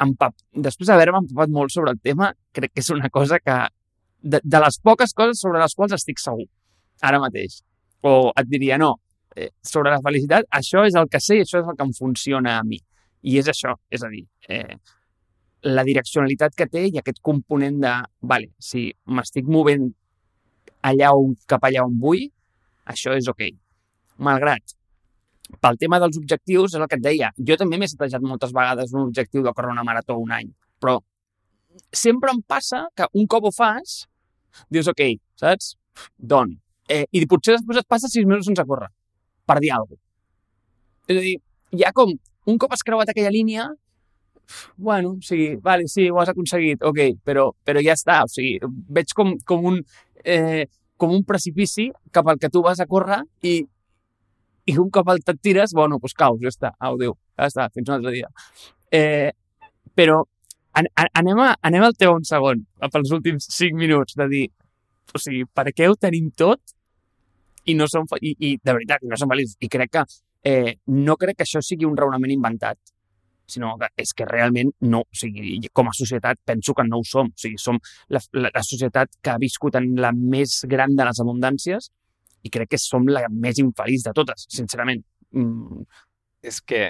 empap, 0.07 0.35
després 0.67 0.91
d'haver-me 0.91 1.23
empapat 1.25 1.53
molt 1.55 1.75
sobre 1.75 1.95
el 1.95 2.01
tema, 2.03 2.33
crec 2.57 2.75
que 2.75 2.83
és 2.83 2.91
una 2.95 3.11
cosa 3.13 3.39
que, 3.43 3.59
de, 4.23 4.41
de 4.43 4.63
les 4.65 4.79
poques 4.83 5.15
coses 5.19 5.43
sobre 5.43 5.63
les 5.63 5.77
quals 5.79 5.95
estic 5.99 6.23
segur, 6.23 6.49
ara 7.03 7.21
mateix. 7.23 7.61
O 8.03 8.33
et 8.39 8.49
diria, 8.51 8.79
no, 8.83 8.97
eh, 9.37 9.53
sobre 9.63 9.93
la 9.95 10.03
felicitat, 10.03 10.49
això 10.59 10.83
és 10.89 10.99
el 10.99 11.09
que 11.11 11.23
sé 11.23 11.39
i 11.39 11.45
això 11.47 11.63
és 11.63 11.71
el 11.71 11.79
que 11.79 11.87
em 11.87 11.95
funciona 11.95 12.59
a 12.59 12.67
mi. 12.67 12.81
I 13.23 13.39
és 13.39 13.49
això, 13.51 13.77
és 13.95 14.03
a 14.03 14.11
dir, 14.11 14.25
eh, 14.51 14.79
la 15.71 15.85
direccionalitat 15.87 16.57
que 16.59 16.67
té 16.67 16.89
i 16.89 16.99
aquest 16.99 17.21
component 17.23 17.79
de, 17.85 17.97
vale, 18.27 18.51
si 18.59 18.89
m'estic 19.07 19.47
movent 19.47 19.93
allà 20.83 21.13
on, 21.15 21.37
cap 21.47 21.63
allà 21.69 21.85
on 21.87 21.95
vull, 22.03 22.25
això 22.91 23.15
és 23.15 23.31
ok 23.31 23.45
malgrat 24.19 24.77
pel 25.61 25.79
tema 25.81 25.99
dels 26.01 26.17
objectius, 26.17 26.75
és 26.75 26.81
el 26.81 26.89
que 26.89 26.99
et 26.99 27.05
deia, 27.05 27.31
jo 27.37 27.57
també 27.61 27.79
m'he 27.79 27.89
setejat 27.91 28.25
moltes 28.25 28.55
vegades 28.57 28.93
un 28.95 29.09
objectiu 29.09 29.43
de 29.45 29.53
córrer 29.53 29.73
una 29.75 29.85
marató 29.85 30.17
un 30.21 30.33
any, 30.33 30.49
però 30.81 30.99
sempre 31.93 32.33
em 32.33 32.41
passa 32.47 32.87
que 32.97 33.09
un 33.19 33.27
cop 33.27 33.49
ho 33.49 33.53
fas, 33.55 34.03
dius, 34.73 34.89
ok, 34.89 35.03
saps? 35.41 35.75
Don. 36.17 36.55
Eh, 36.89 37.05
I 37.13 37.25
potser 37.29 37.57
després 37.57 37.81
et 37.81 37.89
passa 37.89 38.11
sis 38.11 38.27
mesos 38.29 38.49
sense 38.49 38.65
córrer, 38.69 38.89
per 39.49 39.59
dir 39.61 39.73
alguna 39.73 39.97
cosa. 39.97 40.03
És 41.09 41.17
a 41.17 41.25
dir, 41.25 41.37
ja 41.85 41.93
com 41.97 42.13
un 42.13 42.59
cop 42.59 42.73
has 42.75 42.85
creuat 42.87 43.13
aquella 43.13 43.33
línia, 43.33 43.69
bueno, 44.77 45.17
o 45.17 45.25
sigui, 45.25 45.57
vale, 45.63 45.87
sí, 45.89 46.09
ho 46.11 46.21
has 46.21 46.33
aconseguit, 46.33 46.83
ok, 46.85 47.01
però, 47.25 47.51
però 47.65 47.81
ja 47.85 47.97
està, 47.97 48.23
o 48.27 48.31
sigui, 48.31 48.59
veig 48.89 49.13
com, 49.17 49.37
com 49.47 49.69
un... 49.73 49.83
Eh, 50.25 50.69
com 51.03 51.11
un 51.11 51.25
precipici 51.27 51.89
cap 52.15 52.29
al 52.31 52.39
que 52.39 52.47
tu 52.47 52.61
vas 52.63 52.79
a 52.79 52.85
córrer 52.87 53.17
i, 53.43 53.65
i 54.67 54.77
un 54.79 54.91
cop 54.91 55.09
et 55.15 55.33
tires, 55.43 55.73
bueno, 55.75 55.99
doncs 55.99 56.15
caus, 56.15 56.41
ja 56.43 56.51
està, 56.53 56.73
au, 56.79 56.99
Déu, 57.01 57.17
ja 57.39 57.49
està, 57.51 57.69
fins 57.75 57.89
un 57.89 57.97
altre 57.97 58.13
dia. 58.15 58.29
Eh, 58.93 59.33
però 59.95 60.23
an 60.79 60.89
anem, 60.97 61.41
a, 61.43 61.55
anem 61.69 61.85
al 61.85 61.97
teu 61.99 62.15
un 62.15 62.25
segon, 62.25 62.63
pels 62.93 63.13
últims 63.13 63.49
cinc 63.53 63.77
minuts, 63.77 64.17
de 64.17 64.29
dir, 64.31 64.47
o 65.13 65.21
sigui, 65.21 65.45
per 65.45 65.69
què 65.75 65.89
ho 65.91 65.99
tenim 66.01 66.31
tot 66.39 66.61
i 67.69 67.75
no 67.79 67.87
som, 67.91 68.07
i, 68.21 68.33
i 68.39 68.55
de 68.57 68.75
veritat, 68.75 69.05
no 69.07 69.19
som 69.19 69.31
feliços. 69.31 69.59
I 69.61 69.69
crec 69.71 69.93
que 69.93 70.05
eh, 70.49 70.75
no 70.95 71.19
crec 71.21 71.39
que 71.39 71.47
això 71.47 71.63
sigui 71.63 71.87
un 71.87 71.97
raonament 71.99 72.33
inventat, 72.35 72.79
sinó 73.53 73.75
que 73.79 73.91
és 74.01 74.15
que 74.17 74.27
realment 74.29 74.71
no, 74.89 75.03
o 75.03 75.19
sigui, 75.19 75.59
com 75.75 75.91
a 75.91 75.97
societat 75.97 76.41
penso 76.47 76.75
que 76.75 76.87
no 76.89 77.03
ho 77.03 77.07
som. 77.07 77.29
O 77.29 77.43
sigui, 77.43 77.59
som 77.61 77.79
la, 78.09 78.23
la, 78.33 78.53
la 78.55 78.65
societat 78.65 79.19
que 79.21 79.35
ha 79.35 79.41
viscut 79.43 79.77
en 79.79 79.93
la 80.01 80.13
més 80.17 80.63
gran 80.71 80.97
de 80.97 81.07
les 81.09 81.21
abundàncies 81.21 81.91
i 82.43 82.51
crec 82.51 82.73
que 82.75 82.81
som 82.81 83.07
la 83.09 83.27
més 83.31 83.61
infeliç 83.63 84.07
de 84.07 84.15
totes, 84.17 84.47
sincerament. 84.51 85.05
Mm. 85.33 85.85
És 86.43 86.61
que 86.61 86.89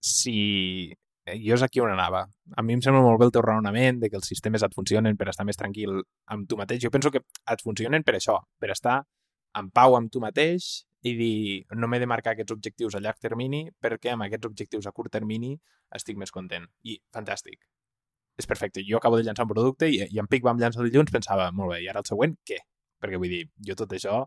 si... 0.00 0.94
Jo 1.28 1.58
és 1.58 1.62
aquí 1.62 1.82
on 1.84 1.90
anava. 1.92 2.22
A 2.56 2.62
mi 2.64 2.72
em 2.72 2.80
sembla 2.80 3.02
molt 3.04 3.18
bé 3.20 3.26
el 3.28 3.32
teu 3.34 3.42
raonament 3.44 3.98
de 4.00 4.08
que 4.08 4.16
els 4.16 4.28
sistemes 4.30 4.62
et 4.64 4.72
funcionen 4.72 5.16
per 5.20 5.26
estar 5.28 5.44
més 5.44 5.58
tranquil 5.60 5.98
amb 6.32 6.46
tu 6.48 6.56
mateix. 6.56 6.80
Jo 6.80 6.90
penso 6.94 7.12
que 7.12 7.20
et 7.20 7.64
funcionen 7.64 8.04
per 8.04 8.14
això, 8.16 8.38
per 8.56 8.70
estar 8.72 9.02
en 9.60 9.68
pau 9.74 9.96
amb 9.98 10.08
tu 10.12 10.22
mateix 10.24 10.70
i 11.04 11.12
dir, 11.18 11.66
no 11.76 11.90
m'he 11.90 12.00
de 12.00 12.08
marcar 12.08 12.32
aquests 12.32 12.54
objectius 12.56 12.96
a 12.96 13.02
llarg 13.04 13.20
termini 13.20 13.66
perquè 13.84 14.14
amb 14.14 14.24
aquests 14.24 14.48
objectius 14.48 14.88
a 14.88 14.94
curt 14.96 15.12
termini 15.12 15.52
estic 15.94 16.16
més 16.16 16.32
content. 16.32 16.64
I 16.88 16.96
fantàstic. 17.12 17.60
És 18.38 18.46
perfecte. 18.46 18.80
Jo 18.88 18.96
acabo 19.02 19.20
de 19.20 19.26
llançar 19.26 19.44
un 19.44 19.52
producte 19.52 19.88
i, 19.90 20.00
i 20.08 20.20
en 20.22 20.28
Pic 20.30 20.44
vam 20.46 20.60
llançar 20.62 20.84
dilluns, 20.86 21.12
pensava, 21.12 21.50
molt 21.52 21.74
bé, 21.74 21.82
i 21.84 21.88
ara 21.92 22.00
el 22.00 22.08
següent, 22.08 22.38
què? 22.46 22.60
Perquè 23.02 23.20
vull 23.20 23.36
dir, 23.36 23.44
jo 23.68 23.76
tot 23.78 23.92
això 23.94 24.22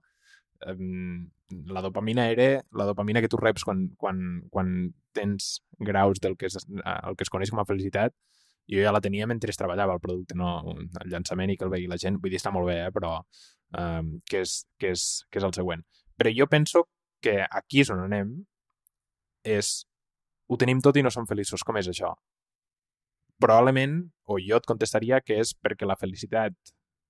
la 0.67 1.81
dopamina 1.81 2.29
era 2.31 2.61
la 2.77 2.85
dopamina 2.85 3.21
que 3.21 3.29
tu 3.31 3.37
reps 3.37 3.65
quan, 3.67 3.89
quan, 3.97 4.43
quan 4.49 4.93
tens 5.11 5.61
graus 5.79 6.21
del 6.21 6.37
que 6.37 6.47
és, 6.47 6.59
el 6.61 7.17
que 7.17 7.25
es 7.25 7.33
coneix 7.33 7.51
com 7.51 7.59
a 7.59 7.67
felicitat 7.67 8.13
jo 8.71 8.79
ja 8.79 8.93
la 8.93 9.01
tenia 9.03 9.27
mentre 9.27 9.53
treballava 9.57 9.95
el 9.97 10.03
producte, 10.03 10.35
no 10.37 10.51
el 10.71 11.09
llançament 11.11 11.51
i 11.51 11.57
que 11.57 11.65
el 11.67 11.73
vegi 11.73 11.89
la 11.91 11.99
gent. 11.99 12.19
Vull 12.21 12.31
dir, 12.31 12.39
està 12.39 12.53
molt 12.55 12.69
bé, 12.69 12.77
eh? 12.85 12.91
però 12.95 13.17
um, 13.19 14.13
que, 14.27 14.43
és, 14.45 14.61
que, 14.79 14.93
és, 14.95 15.05
que 15.29 15.41
és 15.41 15.47
el 15.47 15.55
següent. 15.57 15.83
Però 16.17 16.31
jo 16.35 16.47
penso 16.47 16.85
que 17.21 17.41
aquí 17.43 17.83
és 17.83 17.91
on 17.93 18.03
anem, 18.05 18.33
és 19.43 19.81
ho 20.47 20.57
tenim 20.61 20.81
tot 20.83 20.97
i 20.97 21.03
no 21.03 21.11
som 21.13 21.27
feliços. 21.27 21.65
Com 21.67 21.79
és 21.81 21.89
això? 21.91 22.13
Probablement, 23.41 23.99
o 24.29 24.37
jo 24.39 24.61
et 24.61 24.69
contestaria 24.69 25.21
que 25.25 25.39
és 25.41 25.55
perquè 25.57 25.87
la 25.89 25.99
felicitat, 25.99 26.55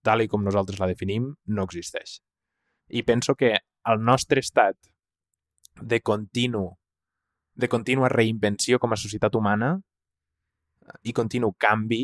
tal 0.02 0.24
i 0.24 0.30
com 0.32 0.44
nosaltres 0.44 0.80
la 0.82 0.90
definim, 0.90 1.34
no 1.46 1.68
existeix. 1.68 2.20
I 2.92 3.04
penso 3.08 3.36
que 3.36 3.56
el 3.88 4.04
nostre 4.04 4.44
estat 4.44 4.76
de 5.82 6.02
continu 6.02 6.66
de 7.56 7.68
contínua 7.68 8.10
reinvenció 8.10 8.80
com 8.80 8.94
a 8.94 9.00
societat 9.00 9.36
humana 9.36 9.76
i 11.04 11.14
continu 11.16 11.52
canvi 11.58 12.04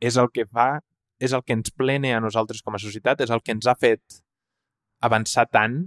és 0.00 0.16
el 0.20 0.30
que 0.34 0.44
fa, 0.46 0.80
és 1.20 1.32
el 1.32 1.44
que 1.44 1.56
ens 1.56 1.72
plene 1.72 2.12
a 2.14 2.20
nosaltres 2.20 2.62
com 2.64 2.76
a 2.76 2.80
societat, 2.82 3.20
és 3.24 3.30
el 3.30 3.42
que 3.44 3.54
ens 3.54 3.66
ha 3.68 3.76
fet 3.78 4.20
avançar 5.04 5.46
tant 5.52 5.84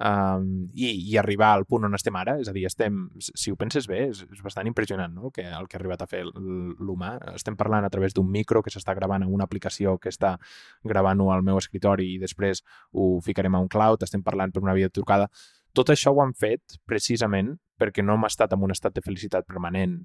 um, 0.00 0.46
i, 0.74 0.90
i 1.12 1.16
arribar 1.20 1.52
al 1.54 1.66
punt 1.68 1.84
on 1.86 1.94
estem 1.96 2.16
ara. 2.16 2.36
És 2.40 2.48
a 2.48 2.54
dir, 2.56 2.64
estem, 2.68 3.02
si 3.20 3.52
ho 3.52 3.58
penses 3.60 3.86
bé, 3.90 4.02
és, 4.08 4.22
és 4.24 4.42
bastant 4.44 4.68
impressionant 4.70 5.12
no? 5.14 5.28
el, 5.28 5.34
que, 5.36 5.44
el 5.46 5.68
que 5.68 5.76
ha 5.76 5.80
arribat 5.80 6.04
a 6.04 6.08
fer 6.10 6.22
l'humà. 6.26 7.14
Estem 7.34 7.58
parlant 7.60 7.86
a 7.86 7.92
través 7.92 8.16
d'un 8.16 8.28
micro 8.30 8.64
que 8.64 8.72
s'està 8.72 8.94
gravant 8.98 9.26
en 9.26 9.32
una 9.32 9.46
aplicació 9.48 9.96
que 10.00 10.12
està 10.12 10.36
gravant-ho 10.84 11.30
al 11.34 11.44
meu 11.46 11.60
escritori 11.60 12.14
i 12.14 12.20
després 12.22 12.64
ho 12.92 13.12
ficarem 13.24 13.56
a 13.56 13.62
un 13.62 13.68
cloud, 13.68 14.06
estem 14.06 14.24
parlant 14.26 14.54
per 14.54 14.64
una 14.64 14.76
videotrucada. 14.76 15.28
Tot 15.76 15.92
això 15.92 16.14
ho 16.14 16.22
han 16.24 16.34
fet 16.34 16.80
precisament 16.88 17.54
perquè 17.80 18.02
no 18.04 18.16
hem 18.16 18.26
estat 18.26 18.56
en 18.56 18.64
un 18.66 18.74
estat 18.74 18.96
de 18.96 19.04
felicitat 19.04 19.46
permanent 19.46 20.00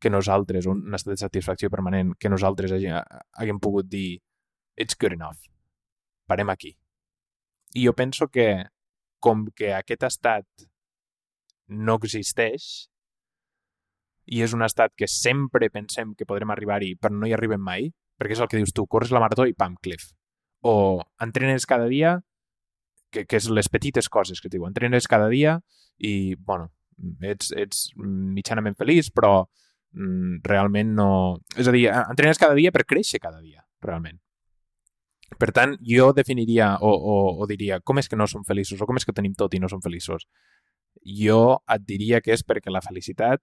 que 0.00 0.08
nosaltres, 0.08 0.64
un 0.66 0.94
estat 0.96 1.12
de 1.12 1.20
satisfacció 1.20 1.68
permanent, 1.68 2.14
que 2.18 2.30
nosaltres 2.32 2.72
haguem 2.72 3.58
pogut 3.60 3.86
dir 3.90 4.22
it's 4.80 4.96
good 4.96 5.12
enough, 5.12 5.44
parem 6.26 6.48
aquí. 6.48 6.78
I 7.76 7.84
jo 7.84 7.92
penso 7.94 8.28
que 8.28 8.64
com 9.20 9.46
que 9.56 9.74
aquest 9.76 10.06
estat 10.08 10.66
no 11.70 11.96
existeix 12.00 12.88
i 14.30 14.42
és 14.44 14.54
un 14.54 14.62
estat 14.66 14.94
que 14.96 15.08
sempre 15.10 15.70
pensem 15.70 16.14
que 16.16 16.26
podrem 16.26 16.50
arribar-hi 16.54 16.94
però 17.00 17.14
no 17.14 17.28
hi 17.28 17.34
arribem 17.36 17.62
mai, 17.62 17.90
perquè 18.18 18.36
és 18.36 18.42
el 18.42 18.50
que 18.50 18.60
dius 18.60 18.74
tu, 18.76 18.86
corres 18.86 19.12
la 19.14 19.22
marató 19.22 19.46
i 19.48 19.56
pam, 19.56 19.76
cliff. 19.82 20.10
O 20.62 21.00
entrenes 21.24 21.66
cada 21.66 21.88
dia, 21.90 22.18
que, 23.10 23.24
que 23.26 23.40
és 23.40 23.48
les 23.50 23.70
petites 23.72 24.08
coses 24.12 24.40
que 24.40 24.50
et 24.50 24.54
diu, 24.54 24.66
entrenes 24.68 25.08
cada 25.10 25.28
dia 25.32 25.58
i, 25.98 26.36
bueno, 26.36 26.70
ets, 27.26 27.50
ets 27.56 27.88
mitjanament 27.96 28.76
feliç, 28.78 29.10
però 29.14 29.32
mm, 29.42 30.42
realment 30.46 30.94
no... 30.98 31.10
És 31.56 31.68
a 31.68 31.74
dir, 31.74 31.88
entrenes 31.90 32.38
cada 32.38 32.58
dia 32.58 32.72
per 32.74 32.86
créixer 32.86 33.22
cada 33.22 33.40
dia, 33.40 33.64
realment. 33.82 34.20
Per 35.38 35.50
tant, 35.56 35.76
jo 35.86 36.10
definiria 36.16 36.74
o, 36.82 36.90
o, 36.90 37.16
o 37.42 37.46
diria 37.50 37.80
com 37.80 38.00
és 38.00 38.08
que 38.10 38.18
no 38.18 38.26
som 38.30 38.44
feliços 38.46 38.80
o 38.80 38.88
com 38.88 38.98
és 38.98 39.06
que 39.06 39.14
tenim 39.16 39.36
tot 39.38 39.54
i 39.54 39.60
no 39.62 39.70
som 39.70 39.82
feliços. 39.84 40.26
Jo 41.06 41.60
et 41.70 41.84
diria 41.86 42.20
que 42.20 42.34
és 42.34 42.42
perquè 42.44 42.72
la 42.72 42.82
felicitat, 42.84 43.40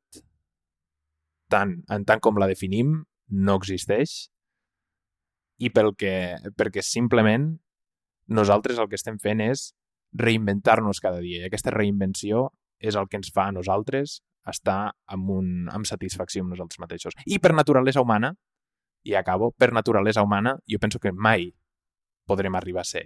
tant, 1.49 1.77
en 1.89 2.03
tant 2.05 2.21
com 2.21 2.37
la 2.37 2.49
definim, 2.49 2.99
no 3.27 3.55
existeix 3.59 4.27
i 5.59 5.71
pel 5.73 5.93
que, 5.97 6.37
perquè 6.55 6.83
simplement 6.85 7.49
nosaltres 8.27 8.79
el 8.79 8.87
que 8.91 8.99
estem 8.99 9.17
fent 9.19 9.41
és 9.43 9.71
reinventar-nos 10.17 11.01
cada 11.03 11.19
dia 11.23 11.41
i 11.41 11.47
aquesta 11.47 11.73
reinvenció 11.73 12.49
és 12.79 12.95
el 12.95 13.07
que 13.09 13.19
ens 13.19 13.31
fa 13.33 13.47
a 13.47 13.55
nosaltres 13.55 14.21
estar 14.47 14.93
amb, 15.11 15.31
un, 15.33 15.47
amb 15.73 15.87
satisfacció 15.87 16.43
amb 16.43 16.53
nosaltres 16.53 16.79
mateixos. 16.79 17.17
I 17.25 17.39
per 17.43 17.51
naturalesa 17.55 18.03
humana, 18.03 18.31
i 19.03 19.15
acabo, 19.19 19.51
per 19.57 19.73
naturalesa 19.75 20.23
humana, 20.23 20.55
jo 20.69 20.79
penso 20.79 21.01
que 21.03 21.11
mai 21.11 21.49
podrem 22.27 22.55
arribar 22.59 22.83
a 22.83 22.89
ser 22.89 23.05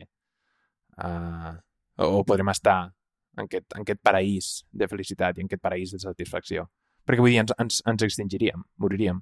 uh, 0.98 1.56
o 2.02 2.24
podrem 2.28 2.50
estar 2.52 2.92
en 3.38 3.46
aquest, 3.46 3.68
en 3.76 3.86
aquest 3.86 4.02
paraís 4.04 4.52
de 4.72 4.88
felicitat 4.92 5.38
i 5.38 5.46
en 5.46 5.50
aquest 5.50 5.64
paraís 5.64 5.94
de 5.96 6.02
satisfacció. 6.04 6.68
Perquè 7.08 7.24
vull 7.24 7.34
dir, 7.34 7.42
ens, 7.44 7.54
ens, 7.62 7.82
ens 7.88 8.06
extingiríem, 8.08 8.64
moriríem, 8.82 9.22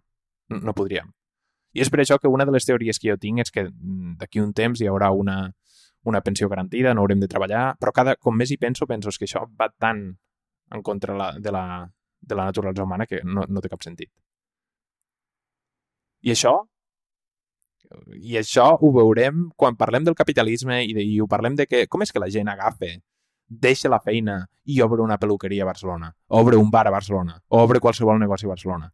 no, 0.49 0.61
no 0.65 0.75
podríem. 0.75 1.11
I 1.77 1.83
és 1.83 1.91
per 1.93 2.01
això 2.01 2.17
que 2.17 2.31
una 2.31 2.47
de 2.49 2.55
les 2.55 2.65
teories 2.65 2.97
que 2.97 3.11
jo 3.11 3.17
tinc 3.21 3.43
és 3.43 3.53
que 3.53 3.67
mm, 3.69 4.15
d'aquí 4.21 4.41
un 4.41 4.53
temps 4.57 4.81
hi 4.81 4.89
haurà 4.89 5.11
una, 5.13 5.37
una 6.09 6.21
pensió 6.25 6.49
garantida, 6.49 6.93
no 6.93 7.05
haurem 7.05 7.21
de 7.21 7.29
treballar, 7.29 7.75
però 7.79 7.93
cada, 7.95 8.15
com 8.17 8.35
més 8.35 8.51
hi 8.51 8.57
penso, 8.57 8.87
penso 8.89 9.13
que 9.17 9.29
això 9.29 9.45
va 9.59 9.69
tant 9.77 10.01
en 10.73 10.83
contra 10.85 11.15
la, 11.17 11.29
de, 11.37 11.53
la, 11.53 11.85
de 12.19 12.35
la 12.35 12.49
naturalesa 12.49 12.83
humana 12.83 13.05
que 13.05 13.21
no, 13.23 13.45
no 13.47 13.61
té 13.61 13.69
cap 13.69 13.85
sentit. 13.85 14.11
I 16.25 16.33
això 16.33 16.57
i 18.15 18.37
això 18.37 18.65
ho 18.77 18.91
veurem 18.93 19.47
quan 19.57 19.77
parlem 19.77 20.05
del 20.05 20.17
capitalisme 20.17 20.83
i, 20.85 20.93
de, 20.93 21.03
i 21.03 21.19
ho 21.21 21.27
parlem 21.27 21.55
de 21.57 21.65
que 21.65 21.85
com 21.87 22.03
és 22.05 22.11
que 22.13 22.21
la 22.21 22.29
gent 22.29 22.49
agafa, 22.51 22.91
deixa 23.49 23.89
la 23.89 23.99
feina 23.99 24.43
i 24.69 24.79
obre 24.85 25.01
una 25.01 25.17
peluqueria 25.17 25.65
a 25.65 25.69
Barcelona, 25.71 26.11
obre 26.27 26.57
un 26.57 26.69
bar 26.69 26.85
a 26.87 26.93
Barcelona, 26.93 27.39
obre 27.49 27.81
qualsevol 27.81 28.19
negoci 28.21 28.45
a 28.45 28.53
Barcelona. 28.53 28.91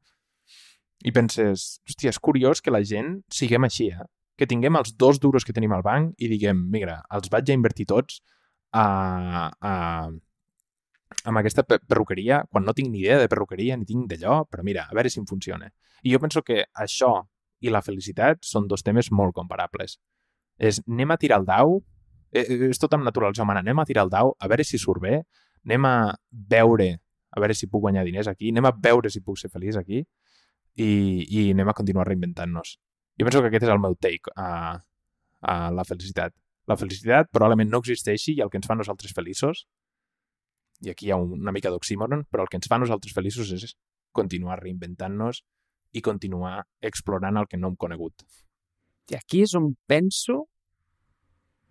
I 1.06 1.12
penses, 1.12 1.66
hòstia, 1.86 2.14
és 2.14 2.20
curiós 2.24 2.64
que 2.64 2.72
la 2.72 2.82
gent 2.82 3.20
siguem 3.30 3.68
així, 3.68 3.92
eh? 3.92 4.08
que 4.40 4.48
tinguem 4.48 4.76
els 4.80 4.96
dos 5.00 5.20
duros 5.20 5.46
que 5.48 5.54
tenim 5.56 5.76
al 5.76 5.84
banc 5.84 6.16
i 6.20 6.30
diguem, 6.32 6.64
mira, 6.72 7.02
els 7.16 7.30
vaig 7.32 7.52
a 7.52 7.56
invertir 7.56 7.86
tots 7.92 8.22
a, 8.76 9.52
a, 9.60 9.74
amb 11.24 11.42
aquesta 11.42 11.64
perruqueria, 11.68 12.42
quan 12.50 12.66
no 12.66 12.74
tinc 12.76 12.92
ni 12.92 13.04
idea 13.04 13.20
de 13.20 13.30
perruqueria 13.32 13.78
ni 13.78 13.88
tinc 13.88 14.08
d'allò, 14.12 14.44
però 14.50 14.64
mira, 14.64 14.88
a 14.90 14.96
veure 14.96 15.12
si 15.12 15.22
em 15.22 15.28
funciona. 15.30 15.70
I 16.04 16.16
jo 16.16 16.20
penso 16.24 16.44
que 16.44 16.64
això 16.74 17.14
i 17.66 17.74
la 17.74 17.82
felicitat 17.86 18.44
són 18.46 18.70
dos 18.70 18.86
temes 18.86 19.12
molt 19.12 19.36
comparables. 19.36 19.98
És 20.58 20.80
anem 20.86 21.12
a 21.12 21.18
tirar 21.22 21.42
el 21.42 21.48
dau, 21.48 21.80
eh, 22.32 22.46
eh, 22.46 22.70
és 22.70 22.80
tot 22.82 22.94
amb 22.96 23.06
naturalesa 23.08 23.44
humana, 23.44 23.64
anem 23.66 23.82
a 23.82 23.88
tirar 23.90 24.06
el 24.06 24.14
dau, 24.14 24.36
a 24.40 24.50
veure 24.52 24.64
si 24.64 24.80
surt 24.82 25.02
bé, 25.04 25.22
anem 25.66 25.86
a 25.90 25.96
veure, 26.56 26.90
a 27.36 27.44
veure 27.44 27.58
si 27.58 27.68
puc 27.68 27.88
guanyar 27.88 28.06
diners 28.08 28.30
aquí, 28.32 28.52
anem 28.54 28.70
a 28.70 28.74
veure 28.88 29.12
si 29.12 29.22
puc 29.22 29.40
ser 29.42 29.52
feliç 29.52 29.80
aquí 29.82 30.04
i, 30.76 30.90
i 31.26 31.52
anem 31.52 31.72
a 31.72 31.76
continuar 31.78 32.08
reinventant-nos. 32.08 32.78
Jo 33.20 33.28
penso 33.28 33.42
que 33.42 33.52
aquest 33.52 33.68
és 33.68 33.72
el 33.72 33.82
meu 33.82 33.96
take 33.96 34.32
a, 34.36 34.78
a 35.42 35.56
la 35.72 35.86
felicitat. 35.88 36.36
La 36.68 36.78
felicitat 36.80 37.30
probablement 37.32 37.70
no 37.72 37.82
existeixi 37.84 38.36
i 38.36 38.44
el 38.44 38.52
que 38.52 38.60
ens 38.60 38.68
fa 38.68 38.78
nosaltres 38.78 39.14
feliços, 39.16 39.66
i 40.84 40.92
aquí 40.92 41.08
hi 41.08 41.12
ha 41.14 41.20
una 41.20 41.54
mica 41.56 41.72
d'oxímoron, 41.72 42.26
però 42.32 42.44
el 42.44 42.52
que 42.52 42.60
ens 42.60 42.68
fa 42.68 42.80
nosaltres 42.82 43.16
feliços 43.16 43.52
és 43.56 43.76
continuar 44.16 44.60
reinventant-nos 44.62 45.44
i 45.96 46.04
continuar 46.04 46.60
explorant 46.84 47.40
el 47.40 47.48
que 47.50 47.60
no 47.60 47.72
hem 47.72 47.80
conegut. 47.80 48.26
I 49.12 49.18
aquí 49.22 49.46
és 49.46 49.56
on 49.58 49.74
penso... 49.88 50.44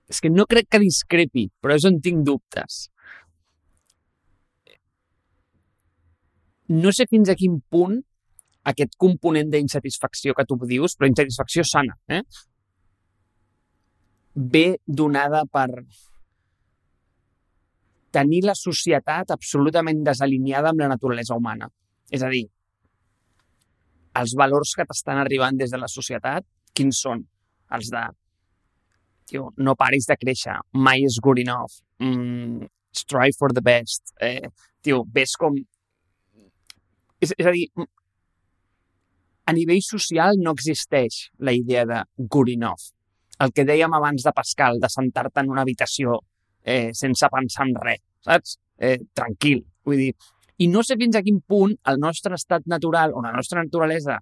És 0.04 0.20
que 0.20 0.28
no 0.28 0.44
crec 0.44 0.66
que 0.68 0.82
discrepi, 0.82 1.46
però 1.64 1.78
és 1.78 1.84
on 1.88 1.96
tinc 2.04 2.26
dubtes. 2.26 2.82
No 6.68 6.92
sé 6.92 7.06
fins 7.08 7.30
a 7.32 7.36
quin 7.40 7.56
punt 7.72 8.02
aquest 8.68 8.98
component 9.00 9.48
d'insatisfacció 9.52 10.34
que 10.36 10.44
tu 10.48 10.58
dius, 10.68 10.96
però 10.96 11.08
insatisfacció 11.08 11.64
sana, 11.68 11.96
eh? 12.08 12.20
ve 14.34 14.78
donada 14.84 15.44
per 15.46 15.68
tenir 18.14 18.42
la 18.46 18.54
societat 18.58 19.30
absolutament 19.34 20.02
desalineada 20.06 20.70
amb 20.70 20.82
la 20.82 20.90
naturalesa 20.90 21.36
humana. 21.38 21.68
És 22.10 22.22
a 22.22 22.30
dir, 22.30 22.44
els 24.20 24.34
valors 24.38 24.74
que 24.78 24.86
t'estan 24.88 25.20
arribant 25.22 25.56
des 25.58 25.72
de 25.74 25.80
la 25.80 25.90
societat, 25.90 26.46
quins 26.74 27.00
són? 27.06 27.24
Els 27.74 27.90
de, 27.90 28.02
tio, 29.30 29.48
no 29.56 29.74
paris 29.78 30.06
de 30.10 30.16
créixer, 30.20 30.56
mai 30.86 31.04
és 31.06 31.18
good 31.22 31.40
enough, 31.42 31.80
mm, 31.98 32.66
strive 32.94 33.36
for 33.38 33.52
the 33.52 33.62
best, 33.64 34.14
eh, 34.20 34.48
tio, 34.82 35.04
ves 35.12 35.36
com... 35.40 35.56
És, 37.20 37.32
és 37.38 37.46
a 37.46 37.52
dir, 37.54 37.66
a 39.46 39.52
nivell 39.52 39.82
social 39.84 40.38
no 40.40 40.54
existeix 40.56 41.28
la 41.38 41.52
idea 41.52 41.84
de 41.88 42.02
good 42.18 42.52
enough. 42.52 42.92
El 43.44 43.52
que 43.52 43.64
dèiem 43.66 43.92
abans 43.96 44.22
de 44.22 44.32
Pascal, 44.32 44.78
de 44.80 44.88
sentar-te 44.92 45.42
en 45.42 45.50
una 45.50 45.64
habitació 45.64 46.20
eh, 46.62 46.92
sense 46.94 47.28
pensar 47.32 47.66
en 47.66 47.74
res, 47.82 48.02
saps? 48.24 48.58
Eh, 48.78 48.98
tranquil. 49.14 49.64
Vull 49.84 50.00
dir, 50.00 50.12
i 50.58 50.68
no 50.70 50.82
sé 50.86 50.96
fins 51.00 51.16
a 51.16 51.22
quin 51.26 51.40
punt 51.40 51.74
el 51.90 51.98
nostre 52.02 52.36
estat 52.38 52.66
natural 52.70 53.14
o 53.14 53.22
la 53.24 53.32
nostra 53.34 53.62
naturalesa 53.62 54.18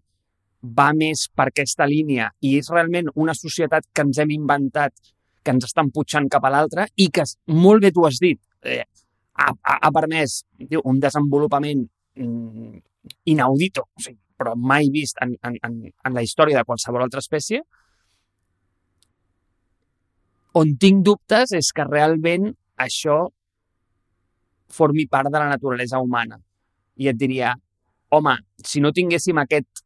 va 0.62 0.92
més 0.94 1.26
per 1.34 1.48
aquesta 1.50 1.86
línia 1.90 2.30
i 2.40 2.56
és 2.60 2.70
realment 2.70 3.10
una 3.14 3.34
societat 3.34 3.88
que 3.92 4.04
ens 4.06 4.20
hem 4.22 4.30
inventat, 4.30 4.94
que 5.42 5.50
ens 5.50 5.66
estan 5.66 5.90
pujant 5.90 6.28
cap 6.30 6.44
a 6.46 6.52
l'altra 6.54 6.86
i 6.96 7.08
que, 7.10 7.24
molt 7.50 7.82
bé 7.82 7.90
tu 7.92 8.06
has 8.06 8.20
dit, 8.22 8.38
eh, 8.62 8.84
ha, 9.34 9.50
ha, 9.50 9.78
ha 9.82 9.90
permès 9.90 10.42
diu, 10.56 10.80
un 10.84 11.00
desenvolupament 11.02 11.84
mm, 12.14 12.82
inaudito, 13.34 13.88
o 13.90 14.02
sigui, 14.02 14.20
però 14.38 14.54
mai 14.56 14.88
vist 14.94 15.18
en, 15.22 15.34
en, 15.42 15.58
en, 15.66 15.78
en 15.90 16.14
la 16.14 16.22
història 16.22 16.60
de 16.60 16.66
qualsevol 16.68 17.04
altra 17.04 17.22
espècie, 17.22 17.62
on 20.58 20.76
tinc 20.76 21.02
dubtes 21.04 21.54
és 21.56 21.72
que 21.74 21.86
realment 21.88 22.52
això 22.80 23.24
formi 24.72 25.06
part 25.10 25.30
de 25.30 25.38
la 25.38 25.48
naturalesa 25.50 26.00
humana. 26.00 26.38
I 26.96 27.08
et 27.12 27.18
diria, 27.18 27.52
home, 28.12 28.36
si 28.64 28.80
no 28.80 28.92
tinguéssim 28.92 29.38
aquest 29.42 29.84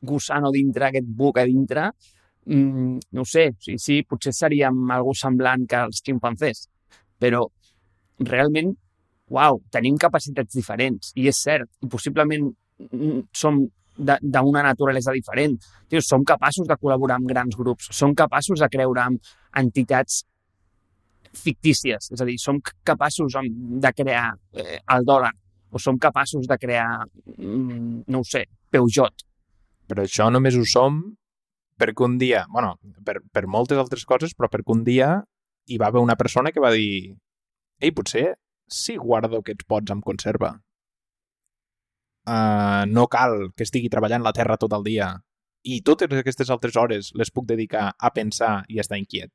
gusano 0.00 0.50
dintre, 0.52 0.88
aquest 0.88 1.08
buc 1.16 1.38
a 1.40 1.46
dintre, 1.48 1.90
mmm, 2.46 2.98
no 3.16 3.24
sé, 3.24 3.50
sí, 3.60 3.76
sí, 3.78 4.02
potser 4.08 4.32
seríem 4.36 4.90
algú 4.92 5.14
semblant 5.16 5.66
que 5.68 5.82
els 5.86 6.00
ximpanzés. 6.04 6.66
Però 7.20 7.44
realment, 8.20 8.72
uau, 9.30 9.60
tenim 9.72 9.98
capacitats 10.00 10.56
diferents, 10.56 11.12
i 11.16 11.28
és 11.30 11.42
cert, 11.44 11.68
i 11.84 11.88
possiblement 11.88 12.48
mm, 12.90 13.28
som 13.36 13.60
d'una 14.00 14.62
naturalesa 14.64 15.12
diferent. 15.12 15.58
Tio, 15.88 16.00
som 16.04 16.24
capaços 16.24 16.68
de 16.68 16.76
col·laborar 16.80 17.18
amb 17.20 17.28
grans 17.28 17.56
grups, 17.56 17.90
som 17.92 18.14
capaços 18.16 18.60
de 18.62 18.68
creure 18.72 19.04
en 19.04 19.18
entitats 19.60 20.22
fictícies, 21.36 22.10
és 22.10 22.20
a 22.20 22.26
dir, 22.26 22.36
som 22.42 22.58
capaços 22.84 23.36
de 23.84 23.92
crear 23.96 24.32
eh, 24.54 24.80
el 24.96 25.06
dòlar 25.06 25.32
O 25.70 25.78
som 25.78 25.98
capaços 26.02 26.48
de 26.50 26.56
crear, 26.58 27.06
mm, 27.38 28.02
no 28.10 28.18
ho 28.18 28.24
sé, 28.26 28.40
Peugeot? 28.74 29.22
Però 29.86 30.02
això 30.02 30.26
només 30.26 30.56
ho 30.58 30.64
som 30.66 30.96
perquè 31.78 32.04
un 32.04 32.18
dia, 32.18 32.44
bueno, 32.50 32.74
per, 33.06 33.20
per 33.32 33.46
moltes 33.46 33.78
altres 33.78 34.04
coses, 34.04 34.34
però 34.34 34.50
perquè 34.50 34.74
un 34.74 34.82
dia 34.84 35.22
hi 35.70 35.78
va 35.78 35.86
haver 35.86 36.02
una 36.02 36.16
persona 36.18 36.50
que 36.50 36.60
va 36.60 36.72
dir 36.74 37.14
ei, 37.80 37.92
potser 37.94 38.34
si 38.66 38.96
guardo 38.98 39.38
aquests 39.40 39.66
pots 39.70 39.94
amb 39.94 40.04
conserva. 40.04 40.56
Uh, 42.26 42.84
no 42.90 43.06
cal 43.08 43.52
que 43.56 43.64
estigui 43.64 43.88
treballant 43.88 44.26
la 44.26 44.34
terra 44.36 44.58
tot 44.60 44.74
el 44.76 44.84
dia 44.84 45.14
i 45.64 45.80
totes 45.86 46.12
aquestes 46.18 46.50
altres 46.52 46.76
hores 46.76 47.10
les 47.16 47.30
puc 47.32 47.46
dedicar 47.48 47.90
a 47.96 48.10
pensar 48.12 48.64
i 48.68 48.78
estar 48.82 48.98
inquiet. 49.00 49.30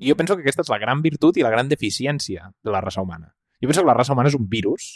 I 0.00 0.08
jo 0.08 0.16
penso 0.16 0.36
que 0.36 0.44
aquesta 0.44 0.64
és 0.64 0.72
la 0.72 0.80
gran 0.80 1.02
virtut 1.04 1.36
i 1.36 1.44
la 1.44 1.52
gran 1.52 1.68
deficiència 1.68 2.48
de 2.64 2.72
la 2.72 2.80
raça 2.80 3.04
humana. 3.04 3.34
Jo 3.60 3.68
penso 3.68 3.82
que 3.82 3.90
la 3.90 3.96
raça 3.98 4.14
humana 4.14 4.32
és 4.32 4.38
un 4.38 4.46
virus, 4.48 4.94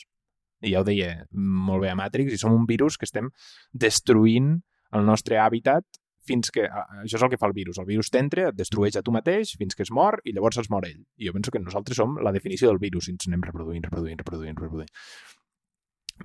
i 0.64 0.72
ja 0.72 0.80
ho 0.80 0.86
deia 0.86 1.10
molt 1.32 1.84
bé 1.84 1.90
a 1.92 1.98
Matrix, 1.98 2.32
i 2.32 2.40
som 2.40 2.54
un 2.56 2.64
virus 2.66 2.96
que 2.96 3.04
estem 3.04 3.28
destruint 3.72 4.56
el 4.96 5.04
nostre 5.04 5.36
hàbitat 5.42 5.84
fins 6.24 6.48
que... 6.54 6.64
Això 7.02 7.18
és 7.18 7.24
el 7.26 7.30
que 7.32 7.38
fa 7.40 7.50
el 7.50 7.56
virus. 7.56 7.78
El 7.82 7.88
virus 7.88 8.08
t'entra, 8.12 8.48
et 8.48 8.56
destrueix 8.56 8.96
a 8.96 9.04
tu 9.04 9.12
mateix 9.12 9.54
fins 9.60 9.76
que 9.76 9.84
es 9.84 9.92
mor 9.92 10.20
i 10.24 10.32
llavors 10.32 10.62
es 10.62 10.70
mor 10.72 10.86
ell. 10.88 11.02
I 11.20 11.28
jo 11.28 11.34
penso 11.36 11.52
que 11.52 11.60
nosaltres 11.60 12.00
som 12.00 12.16
la 12.24 12.32
definició 12.32 12.70
del 12.70 12.80
virus 12.80 13.10
i 13.10 13.14
ens 13.14 13.28
anem 13.28 13.44
reproduint, 13.44 13.84
reproduint, 13.84 14.22
reproduint, 14.22 14.56
reproduint. 14.56 14.92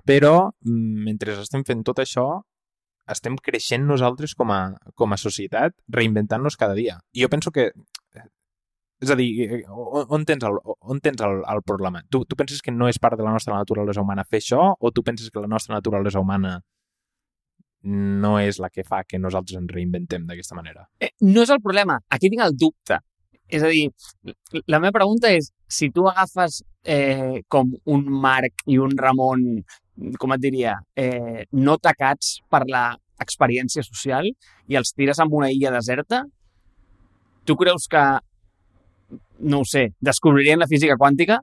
Però, 0.06 0.34
mm, 0.64 1.04
mentre 1.04 1.36
estem 1.42 1.66
fent 1.68 1.84
tot 1.84 2.00
això, 2.00 2.26
estem 3.10 3.36
creixent 3.36 3.84
nosaltres 3.86 4.36
com 4.38 4.52
a, 4.54 4.60
com 4.94 5.12
a 5.12 5.18
societat, 5.18 5.74
reinventant-nos 5.88 6.56
cada 6.56 6.76
dia. 6.78 7.00
I 7.12 7.24
jo 7.24 7.28
penso 7.28 7.50
que 7.50 7.72
és 9.00 9.10
a 9.10 9.16
dir, 9.16 9.30
on, 9.68 10.04
on 10.16 10.24
tens, 10.28 10.44
el, 10.44 10.58
on 10.80 11.00
tens 11.00 11.22
el, 11.24 11.40
el 11.48 11.62
problema? 11.66 12.02
Tu, 12.12 12.22
tu 12.28 12.36
penses 12.36 12.60
que 12.60 12.74
no 12.74 12.88
és 12.90 13.00
part 13.00 13.16
de 13.16 13.24
la 13.24 13.32
nostra 13.32 13.56
naturalesa 13.56 14.04
humana 14.04 14.26
fer 14.28 14.42
això 14.42 14.66
o 14.76 14.92
tu 14.92 15.04
penses 15.06 15.32
que 15.32 15.40
la 15.40 15.48
nostra 15.48 15.78
naturalesa 15.78 16.20
humana 16.20 16.58
no 17.82 18.34
és 18.38 18.58
la 18.60 18.68
que 18.68 18.84
fa 18.84 19.02
que 19.08 19.18
nosaltres 19.18 19.56
ens 19.56 19.72
reinventem 19.72 20.26
d'aquesta 20.28 20.56
manera. 20.58 20.84
Eh, 21.00 21.14
no 21.24 21.44
és 21.46 21.52
el 21.52 21.62
problema. 21.64 21.96
Aquí 22.12 22.28
tinc 22.28 22.44
el 22.44 22.56
dubte. 22.60 23.00
És 23.50 23.64
a 23.66 23.70
dir, 23.72 23.88
la 24.70 24.78
meva 24.78 24.92
pregunta 24.94 25.30
és, 25.32 25.48
si 25.66 25.88
tu 25.90 26.04
agafes 26.06 26.60
eh, 26.84 27.40
com 27.48 27.72
un 27.90 28.04
Marc 28.22 28.62
i 28.70 28.78
un 28.78 28.92
Ramon, 28.98 29.46
com 30.20 30.34
et 30.36 30.42
diria, 30.42 30.76
eh, 30.94 31.46
no 31.52 31.78
tacats 31.82 32.36
per 32.50 32.62
la 32.68 32.84
experiència 33.20 33.82
social 33.84 34.28
i 34.30 34.78
els 34.78 34.94
tires 34.94 35.18
en 35.20 35.32
una 35.34 35.50
illa 35.50 35.72
deserta, 35.74 36.22
tu 37.44 37.56
creus 37.58 37.88
que, 37.90 38.04
no 39.40 39.60
ho 39.60 39.68
sé, 39.68 39.90
descobririen 40.00 40.60
la 40.60 40.68
física 40.70 40.98
quàntica 41.00 41.40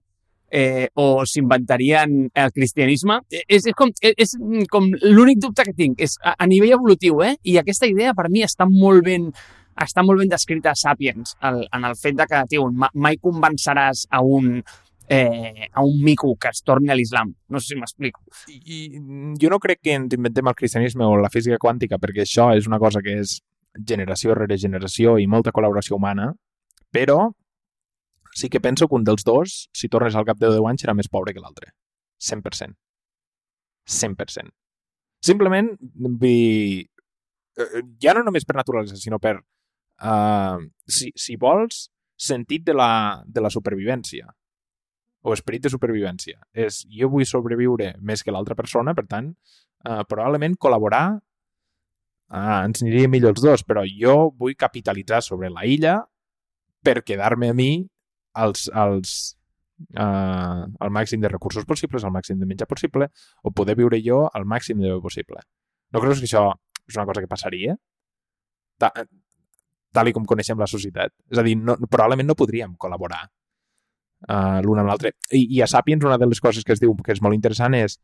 eh, 0.49 0.87
o 0.95 1.25
s'inventarien 1.25 2.29
el 2.33 2.51
cristianisme. 2.55 3.19
Eh, 3.31 3.43
és, 3.47 3.67
és 3.67 3.75
com, 3.77 3.91
és, 4.01 4.15
és 4.17 4.35
com 4.71 4.89
l'únic 5.03 5.41
dubte 5.43 5.65
que 5.67 5.75
tinc. 5.75 6.01
És 6.01 6.17
a, 6.23 6.35
a 6.37 6.47
nivell 6.49 6.77
evolutiu, 6.77 7.21
eh? 7.25 7.35
I 7.43 7.59
aquesta 7.61 7.89
idea 7.89 8.15
per 8.17 8.29
mi 8.33 8.45
està 8.45 8.67
molt 8.69 9.05
ben 9.05 9.31
està 9.77 10.01
molt 10.01 10.23
ben 10.23 10.29
descrita 10.31 10.71
a 10.71 10.77
Sapiens, 10.79 11.35
el, 11.45 11.59
en 11.69 11.83
el 11.85 11.93
fet 11.99 12.15
de 12.17 12.25
que, 12.25 12.39
tio, 12.49 12.63
mai 12.73 13.19
convenceràs 13.21 14.07
a 14.09 14.23
un, 14.25 14.63
eh, 15.05 15.67
a 15.71 15.83
un 15.85 16.01
mico 16.01 16.35
que 16.35 16.49
es 16.49 16.63
torni 16.65 16.89
a 16.89 16.97
l'islam. 16.97 17.35
No 17.53 17.61
sé 17.61 17.75
si 17.75 17.77
m'explico. 17.77 18.23
I, 18.49 18.57
I 18.57 18.87
jo 19.37 19.51
no 19.53 19.59
crec 19.61 19.83
que 19.85 19.93
ens 19.99 20.17
inventem 20.17 20.49
el 20.49 20.57
cristianisme 20.57 21.05
o 21.05 21.19
la 21.21 21.29
física 21.29 21.61
quàntica, 21.61 22.01
perquè 22.01 22.25
això 22.25 22.49
és 22.57 22.65
una 22.65 22.81
cosa 22.81 23.03
que 23.05 23.19
és 23.21 23.37
generació 23.87 24.33
rere 24.33 24.57
generació 24.57 25.19
i 25.21 25.27
molta 25.29 25.53
col·laboració 25.53 25.99
humana, 25.99 26.31
però 26.89 27.27
sí 28.37 28.49
que 28.53 28.61
penso 28.61 28.87
que 28.87 28.95
un 28.95 29.03
dels 29.03 29.25
dos, 29.25 29.57
si 29.73 29.89
tornes 29.89 30.15
al 30.15 30.25
cap 30.25 30.37
de 30.37 30.51
10 30.53 30.69
anys, 30.69 30.83
serà 30.85 30.93
més 30.93 31.09
pobre 31.09 31.33
que 31.33 31.41
l'altre. 31.41 31.71
100%. 32.21 32.77
100%. 33.89 34.53
Simplement, 35.25 35.71
dir, 36.21 36.85
eh, 37.57 37.81
ja 38.03 38.13
no 38.13 38.21
només 38.27 38.45
per 38.45 38.59
naturalesa, 38.59 38.99
sinó 39.01 39.17
per, 39.17 39.39
uh, 40.05 40.59
si, 40.85 41.09
si 41.17 41.37
vols, 41.41 41.87
sentit 42.17 42.65
de 42.67 42.77
la, 42.77 43.23
de 43.25 43.41
la 43.41 43.49
supervivència 43.53 44.29
o 45.25 45.33
esperit 45.33 45.65
de 45.65 45.73
supervivència. 45.73 46.37
És, 46.53 46.83
jo 46.93 47.09
vull 47.09 47.25
sobreviure 47.25 47.95
més 48.05 48.21
que 48.21 48.33
l'altra 48.33 48.55
persona, 48.55 48.93
per 48.93 49.07
tant, 49.09 49.33
uh, 49.89 50.03
probablement 50.05 50.61
col·laborar 50.61 51.05
uh, 51.17 52.61
ens 52.61 52.85
aniria 52.85 53.09
millor 53.09 53.33
els 53.33 53.49
dos, 53.49 53.65
però 53.65 53.81
jo 53.89 54.29
vull 54.37 54.53
capitalitzar 54.53 55.25
sobre 55.25 55.49
la 55.49 55.65
illa 55.65 56.03
per 56.85 57.01
quedar-me 57.01 57.49
a 57.49 57.57
mi 57.57 57.71
els, 58.43 58.67
els, 58.85 59.13
uh, 59.97 60.65
el 60.65 60.93
màxim 60.93 61.21
de 61.23 61.31
recursos 61.31 61.65
possibles, 61.69 62.05
el 62.05 62.13
màxim 62.15 62.39
de 62.39 62.49
menjar 62.49 62.67
possible, 62.69 63.09
o 63.43 63.51
poder 63.51 63.77
viure 63.79 63.99
jo 64.03 64.25
el 64.37 64.45
màxim 64.45 64.81
de 64.83 64.97
possible. 65.03 65.43
No 65.93 66.03
creus 66.03 66.21
que 66.21 66.29
això 66.29 66.49
és 66.87 66.97
una 66.97 67.07
cosa 67.09 67.23
que 67.23 67.31
passaria? 67.31 67.75
Ta, 68.77 68.91
tal 69.93 70.13
com 70.13 70.27
coneixem 70.29 70.59
la 70.59 70.69
societat. 70.69 71.13
És 71.31 71.41
a 71.41 71.45
dir, 71.45 71.57
no, 71.57 71.77
probablement 71.87 72.29
no 72.29 72.37
podríem 72.37 72.75
col·laborar 72.79 73.25
uh, 73.25 74.59
l'un 74.65 74.83
amb 74.83 74.91
l'altre. 74.91 75.13
I, 75.31 75.45
I 75.57 75.63
a 75.65 75.69
Sapiens 75.71 76.05
una 76.05 76.19
de 76.21 76.29
les 76.29 76.41
coses 76.43 76.65
que 76.65 76.75
es 76.75 76.83
diu 76.83 76.95
que 77.03 77.15
és 77.15 77.23
molt 77.23 77.37
interessant 77.37 77.75
és 77.77 77.97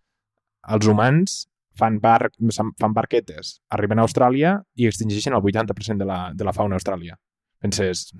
els 0.73 0.87
humans 0.87 1.43
fan, 1.77 1.99
bar, 1.99 2.29
fan 2.79 2.93
barquetes, 2.95 3.57
arriben 3.73 3.99
a 3.99 4.05
Austràlia 4.07 4.57
i 4.79 4.87
extingeixen 4.87 5.35
el 5.35 5.41
80% 5.41 6.03
de 6.03 6.07
la, 6.07 6.19
de 6.33 6.47
la 6.47 6.53
fauna 6.55 6.77
a 6.77 6.81
Austràlia. 6.81 7.17
Penses, 7.63 8.11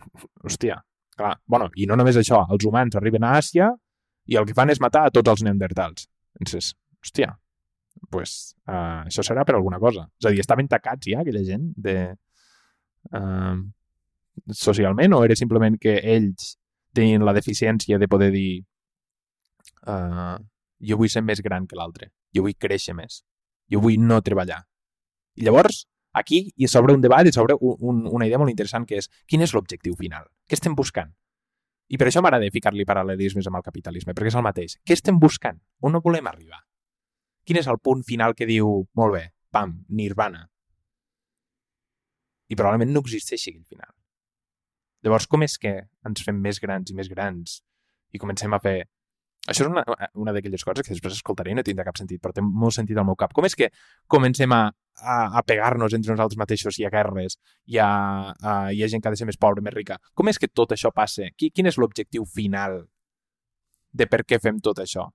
hòstia, 0.44 0.80
Clar, 1.18 1.36
bueno, 1.46 1.70
i 1.78 1.86
no 1.90 1.98
només 2.00 2.18
això, 2.18 2.42
els 2.54 2.66
humans 2.66 2.98
arriben 2.98 3.26
a 3.26 3.36
Àsia 3.38 3.70
i 4.30 4.38
el 4.40 4.48
que 4.50 4.56
fan 4.58 4.72
és 4.74 4.82
matar 4.82 5.06
a 5.08 5.14
tots 5.14 5.30
els 5.34 5.44
neandertals. 5.46 6.08
Penses, 6.40 6.72
hòstia, 7.04 7.36
pues, 8.10 8.56
uh, 8.68 9.04
això 9.06 9.26
serà 9.26 9.46
per 9.46 9.56
alguna 9.58 9.80
cosa. 9.84 10.08
És 10.20 10.28
a 10.28 10.34
dir, 10.34 10.42
estaven 10.42 10.70
tacats 10.72 11.12
ja, 11.12 11.22
aquella 11.22 11.44
gent, 11.46 11.70
de, 11.78 11.98
uh, 13.14 13.56
socialment, 14.50 15.14
o 15.14 15.24
era 15.28 15.38
simplement 15.38 15.78
que 15.82 16.00
ells 16.16 16.56
tenien 16.94 17.26
la 17.26 17.34
deficiència 17.34 18.00
de 18.02 18.10
poder 18.10 18.32
dir 18.34 18.64
uh, 19.88 20.38
jo 20.84 21.00
vull 21.00 21.12
ser 21.12 21.24
més 21.26 21.42
gran 21.42 21.68
que 21.68 21.78
l'altre, 21.80 22.10
jo 22.36 22.46
vull 22.46 22.58
créixer 22.60 22.96
més, 22.98 23.22
jo 23.72 23.82
vull 23.84 24.02
no 24.02 24.22
treballar. 24.26 24.62
I 25.40 25.48
llavors, 25.48 25.86
aquí 26.14 26.46
hi 26.56 26.70
s'obre 26.70 26.96
un 26.96 27.02
debat 27.04 27.28
i 27.28 27.34
s'obre 27.36 27.58
un, 27.60 27.76
un, 27.80 28.02
una 28.20 28.28
idea 28.30 28.40
molt 28.42 28.54
interessant 28.54 28.86
que 28.90 29.02
és 29.02 29.10
quin 29.30 29.44
és 29.46 29.54
l'objectiu 29.54 29.98
final? 30.00 30.30
Què 30.48 30.58
estem 30.60 30.76
buscant? 30.78 31.12
I 31.94 32.00
per 32.00 32.08
això 32.08 32.24
m'agrada 32.24 32.50
ficar-li 32.54 32.86
paral·lelismes 32.90 33.50
amb 33.50 33.60
el 33.60 33.66
capitalisme, 33.66 34.16
perquè 34.16 34.32
és 34.32 34.38
el 34.40 34.46
mateix. 34.46 34.78
Què 34.88 34.96
estem 34.96 35.20
buscant? 35.22 35.60
On 35.84 35.94
no 35.94 36.02
volem 36.02 36.30
arribar? 36.30 36.64
Quin 37.44 37.60
és 37.60 37.68
el 37.68 37.78
punt 37.84 38.06
final 38.08 38.34
que 38.38 38.48
diu, 38.50 38.70
molt 38.96 39.14
bé, 39.18 39.26
pam, 39.52 39.76
nirvana? 39.90 40.46
I 42.50 42.56
probablement 42.56 42.94
no 42.94 43.04
existeixi 43.04 43.52
aquell 43.52 43.68
final. 43.68 43.92
Llavors, 45.04 45.28
com 45.28 45.44
és 45.44 45.58
que 45.60 45.76
ens 46.08 46.24
fem 46.24 46.40
més 46.40 46.62
grans 46.64 46.90
i 46.90 46.96
més 46.96 47.10
grans 47.12 47.60
i 48.16 48.22
comencem 48.22 48.54
a 48.56 48.62
fer 48.64 48.78
això 49.44 49.66
és 49.66 49.70
una, 49.70 49.84
una 50.16 50.32
d'aquelles 50.32 50.64
coses 50.64 50.86
que 50.86 50.94
després 50.94 51.18
escoltaré 51.18 51.52
i 51.52 51.58
no 51.58 51.64
tindrà 51.68 51.84
cap 51.84 51.98
sentit, 52.00 52.22
però 52.24 52.32
té 52.36 52.42
molt 52.44 52.76
sentit 52.78 52.98
al 52.98 53.08
meu 53.10 53.18
cap. 53.20 53.34
Com 53.36 53.44
és 53.44 53.58
que 53.60 53.68
comencem 54.08 54.52
a, 54.56 54.62
a, 55.02 55.16
a 55.40 55.44
pegar-nos 55.44 55.96
entre 55.98 56.14
nosaltres 56.14 56.40
mateixos 56.40 56.80
i 56.80 56.88
a 56.88 56.92
guerres 56.94 57.36
i 57.68 57.80
a, 57.84 57.90
a, 58.32 58.54
hi 58.72 58.84
ha 58.84 58.90
gent 58.92 59.04
que 59.04 59.12
ha 59.12 59.14
de 59.16 59.20
ser 59.20 59.28
més 59.28 59.40
pobra, 59.40 59.64
més 59.66 59.76
rica? 59.76 60.00
Com 60.16 60.32
és 60.32 60.40
que 60.40 60.48
tot 60.48 60.72
això 60.72 60.94
passa? 60.96 61.28
Qui, 61.36 61.52
quin 61.52 61.68
és 61.68 61.80
l'objectiu 61.82 62.24
final 62.24 62.86
de 63.92 64.08
per 64.08 64.24
què 64.24 64.40
fem 64.40 64.62
tot 64.64 64.80
això? 64.80 65.10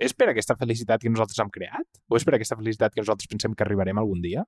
És 0.00 0.16
per 0.16 0.30
aquesta 0.32 0.56
felicitat 0.56 1.04
que 1.04 1.12
nosaltres 1.12 1.38
hem 1.44 1.52
creat? 1.54 1.86
O 2.08 2.18
és 2.18 2.26
per 2.26 2.34
aquesta 2.34 2.56
felicitat 2.58 2.96
que 2.96 3.04
nosaltres 3.04 3.30
pensem 3.30 3.54
que 3.54 3.62
arribarem 3.62 4.00
algun 4.00 4.24
dia? 4.24 4.42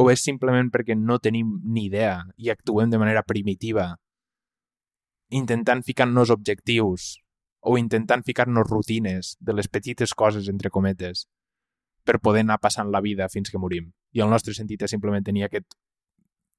O 0.00 0.06
és 0.08 0.22
simplement 0.24 0.70
perquè 0.72 0.96
no 0.96 1.18
tenim 1.20 1.58
ni 1.68 1.90
idea 1.90 2.22
i 2.40 2.48
actuem 2.48 2.88
de 2.88 3.02
manera 3.02 3.24
primitiva 3.28 3.90
intentant 5.32 5.82
ficar-nos 5.84 6.30
objectius 6.32 7.16
o 7.62 7.76
intentant 7.78 8.24
ficar-nos 8.26 8.66
rutines 8.68 9.36
de 9.40 9.54
les 9.54 9.68
petites 9.70 10.14
coses, 10.18 10.48
entre 10.50 10.70
cometes, 10.70 11.28
per 12.04 12.18
poder 12.18 12.42
anar 12.42 12.58
passant 12.58 12.90
la 12.90 13.00
vida 13.00 13.28
fins 13.30 13.50
que 13.50 13.60
morim. 13.62 13.92
I 14.12 14.24
el 14.24 14.30
nostre 14.32 14.54
sentit 14.54 14.82
és 14.82 14.90
simplement 14.90 15.24
tenir 15.24 15.46
aquest 15.46 15.76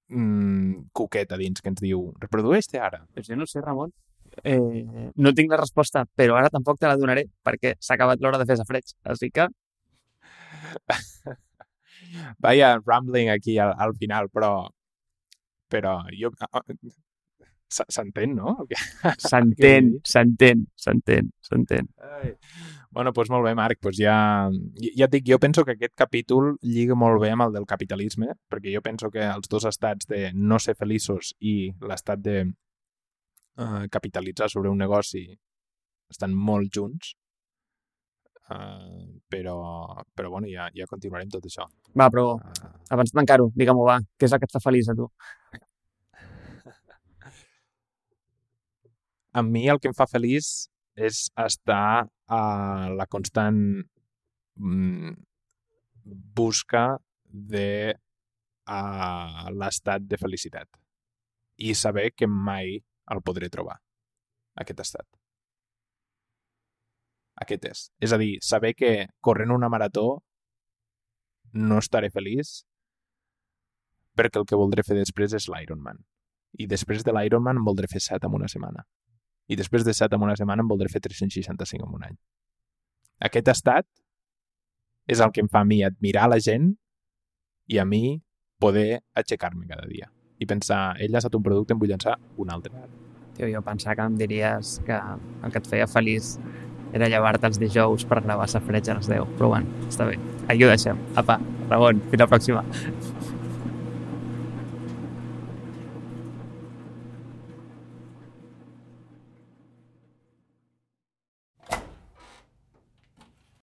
mm, 0.08 0.88
cuquet 0.96 1.32
a 1.36 1.40
dins 1.42 1.62
que 1.62 1.70
ens 1.74 1.84
diu 1.84 2.14
reprodueix-te 2.24 2.80
ara. 2.80 3.04
Pues 3.14 3.28
jo 3.28 3.36
no 3.36 3.48
sé, 3.50 3.62
Ramon. 3.62 3.92
Eh, 4.44 5.12
no 5.16 5.34
tinc 5.38 5.52
la 5.52 5.60
resposta, 5.60 6.06
però 6.16 6.40
ara 6.40 6.50
tampoc 6.54 6.80
te 6.80 6.88
la 6.90 6.98
donaré 6.98 7.28
perquè 7.46 7.76
s'ha 7.80 7.98
acabat 7.98 8.24
l'hora 8.24 8.40
de 8.42 8.48
fer 8.50 8.58
safreig. 8.62 8.96
Així 9.04 9.30
que... 9.34 9.50
Vaya 12.44 12.78
rambling 12.80 13.30
aquí 13.30 13.58
al, 13.60 13.74
al 13.78 13.94
final, 14.00 14.30
però 14.34 14.70
però 15.74 15.94
jo 16.14 16.30
S'entén, 17.74 18.36
no? 18.38 18.56
S'entén, 19.30 19.94
s'entén, 20.06 20.68
s'entén, 20.78 21.32
s'entén. 21.42 21.90
Bueno, 22.94 23.12
doncs 23.12 23.32
molt 23.34 23.48
bé, 23.48 23.56
Marc. 23.58 23.80
Doncs 23.82 23.98
ja, 23.98 24.16
ja 24.94 25.08
et 25.08 25.14
dic, 25.16 25.26
jo 25.26 25.40
penso 25.42 25.64
que 25.66 25.74
aquest 25.74 25.96
capítol 25.98 26.52
lliga 26.62 26.98
molt 27.00 27.22
bé 27.24 27.32
amb 27.34 27.48
el 27.48 27.56
del 27.56 27.66
capitalisme, 27.70 28.36
perquè 28.52 28.74
jo 28.76 28.84
penso 28.86 29.10
que 29.14 29.24
els 29.26 29.50
dos 29.50 29.66
estats 29.66 30.06
de 30.10 30.28
no 30.34 30.60
ser 30.62 30.76
feliços 30.78 31.34
i 31.42 31.72
l'estat 31.82 32.22
de 32.22 32.38
uh, 32.46 33.84
capitalitzar 33.90 34.52
sobre 34.54 34.70
un 34.70 34.78
negoci 34.86 35.26
estan 36.14 36.38
molt 36.38 36.70
junts. 36.74 37.16
Uh, 38.54 39.18
però, 39.32 39.58
però 40.14 40.30
bueno, 40.30 40.50
ja, 40.52 40.68
ja 40.76 40.86
continuarem 40.86 41.30
tot 41.32 41.46
això. 41.50 41.66
Va, 41.98 42.12
però 42.14 42.34
Uh, 42.36 42.70
abans 42.94 43.10
de 43.10 43.18
tancar-ho, 43.18 43.48
digue-m'ho, 43.56 43.86
va, 43.88 43.98
què 44.20 44.28
és 44.28 44.34
el 44.36 44.42
que 44.42 44.50
et 44.50 44.54
fa 44.54 44.62
feliç 44.62 44.90
a 44.92 44.96
tu? 44.98 45.08
A 49.34 49.44
mi 49.44 49.68
el 49.70 49.80
que 49.82 49.90
em 49.92 49.98
fa 49.98 50.08
feliç 50.10 50.50
és 50.96 51.26
estar 51.42 52.06
a 52.30 52.42
la 52.94 53.08
constant 53.10 53.60
mm, 54.56 55.14
busca 56.38 56.86
de 57.26 57.96
a 58.70 59.50
l'estat 59.52 60.06
de 60.08 60.20
felicitat 60.22 60.70
i 61.58 61.74
saber 61.76 62.12
que 62.16 62.28
mai 62.28 62.78
el 63.12 63.22
podré 63.26 63.50
trobar, 63.52 63.76
aquest 64.56 64.80
estat. 64.86 65.08
Aquest 67.44 67.66
és. 67.66 67.82
És 68.00 68.14
a 68.14 68.20
dir, 68.22 68.38
saber 68.46 68.74
que 68.78 68.94
corrent 69.20 69.52
una 69.52 69.70
marató 69.70 70.22
no 71.54 71.80
estaré 71.82 72.10
feliç 72.14 72.62
perquè 74.18 74.40
el 74.40 74.48
que 74.50 74.60
voldré 74.60 74.86
fer 74.86 74.98
després 75.00 75.34
és 75.34 75.50
l'Ironman. 75.50 76.00
I 76.62 76.70
després 76.70 77.04
de 77.04 77.14
l'Ironman 77.16 77.64
voldré 77.66 77.90
fer 77.90 78.02
7 78.06 78.30
en 78.30 78.38
una 78.38 78.50
setmana. 78.50 78.86
I 79.52 79.58
després 79.60 79.84
de 79.86 79.94
7 79.94 80.16
en 80.16 80.24
una 80.24 80.38
setmana 80.40 80.64
en 80.64 80.70
voldré 80.72 80.90
fer 80.92 81.02
365 81.04 81.88
en 81.88 81.96
un 81.98 82.08
any. 82.08 82.18
Aquest 83.24 83.52
estat 83.52 83.88
és 85.08 85.20
el 85.20 85.32
que 85.36 85.44
em 85.44 85.52
fa 85.52 85.64
a 85.64 85.68
mi 85.68 85.84
admirar 85.84 86.30
la 86.32 86.40
gent 86.40 86.74
i 87.68 87.80
a 87.80 87.86
mi 87.86 88.20
poder 88.60 89.04
aixecar-me 89.20 89.68
cada 89.68 89.88
dia 89.88 90.10
i 90.40 90.48
pensar, 90.50 90.96
ell 91.00 91.16
ha 91.16 91.22
estat 91.22 91.36
un 91.38 91.44
producte, 91.46 91.76
en 91.76 91.80
vull 91.80 91.92
llançar 91.92 92.18
un 92.42 92.52
altre. 92.52 92.74
Tio, 93.38 93.48
jo 93.50 93.62
pensava 93.66 93.96
que 93.98 94.08
em 94.10 94.20
diries 94.20 94.76
que 94.88 94.98
el 94.98 95.54
que 95.54 95.62
et 95.62 95.70
feia 95.70 95.88
feliç 95.90 96.36
era 96.94 97.10
llevar-te 97.10 97.50
els 97.50 97.60
dijous 97.62 98.06
per 98.10 98.22
gravar 98.22 98.50
Safreig 98.52 98.92
a 98.92 99.00
les 99.00 99.10
10. 99.10 99.34
Però 99.40 99.50
bueno, 99.56 99.84
està 99.90 100.06
bé. 100.10 100.20
Aquí 100.48 100.68
ho 100.68 100.70
deixem. 100.70 101.00
Apa, 101.18 101.40
Ramon, 101.72 102.04
fins 102.12 102.26
la 102.26 102.30
pròxima. 102.30 102.66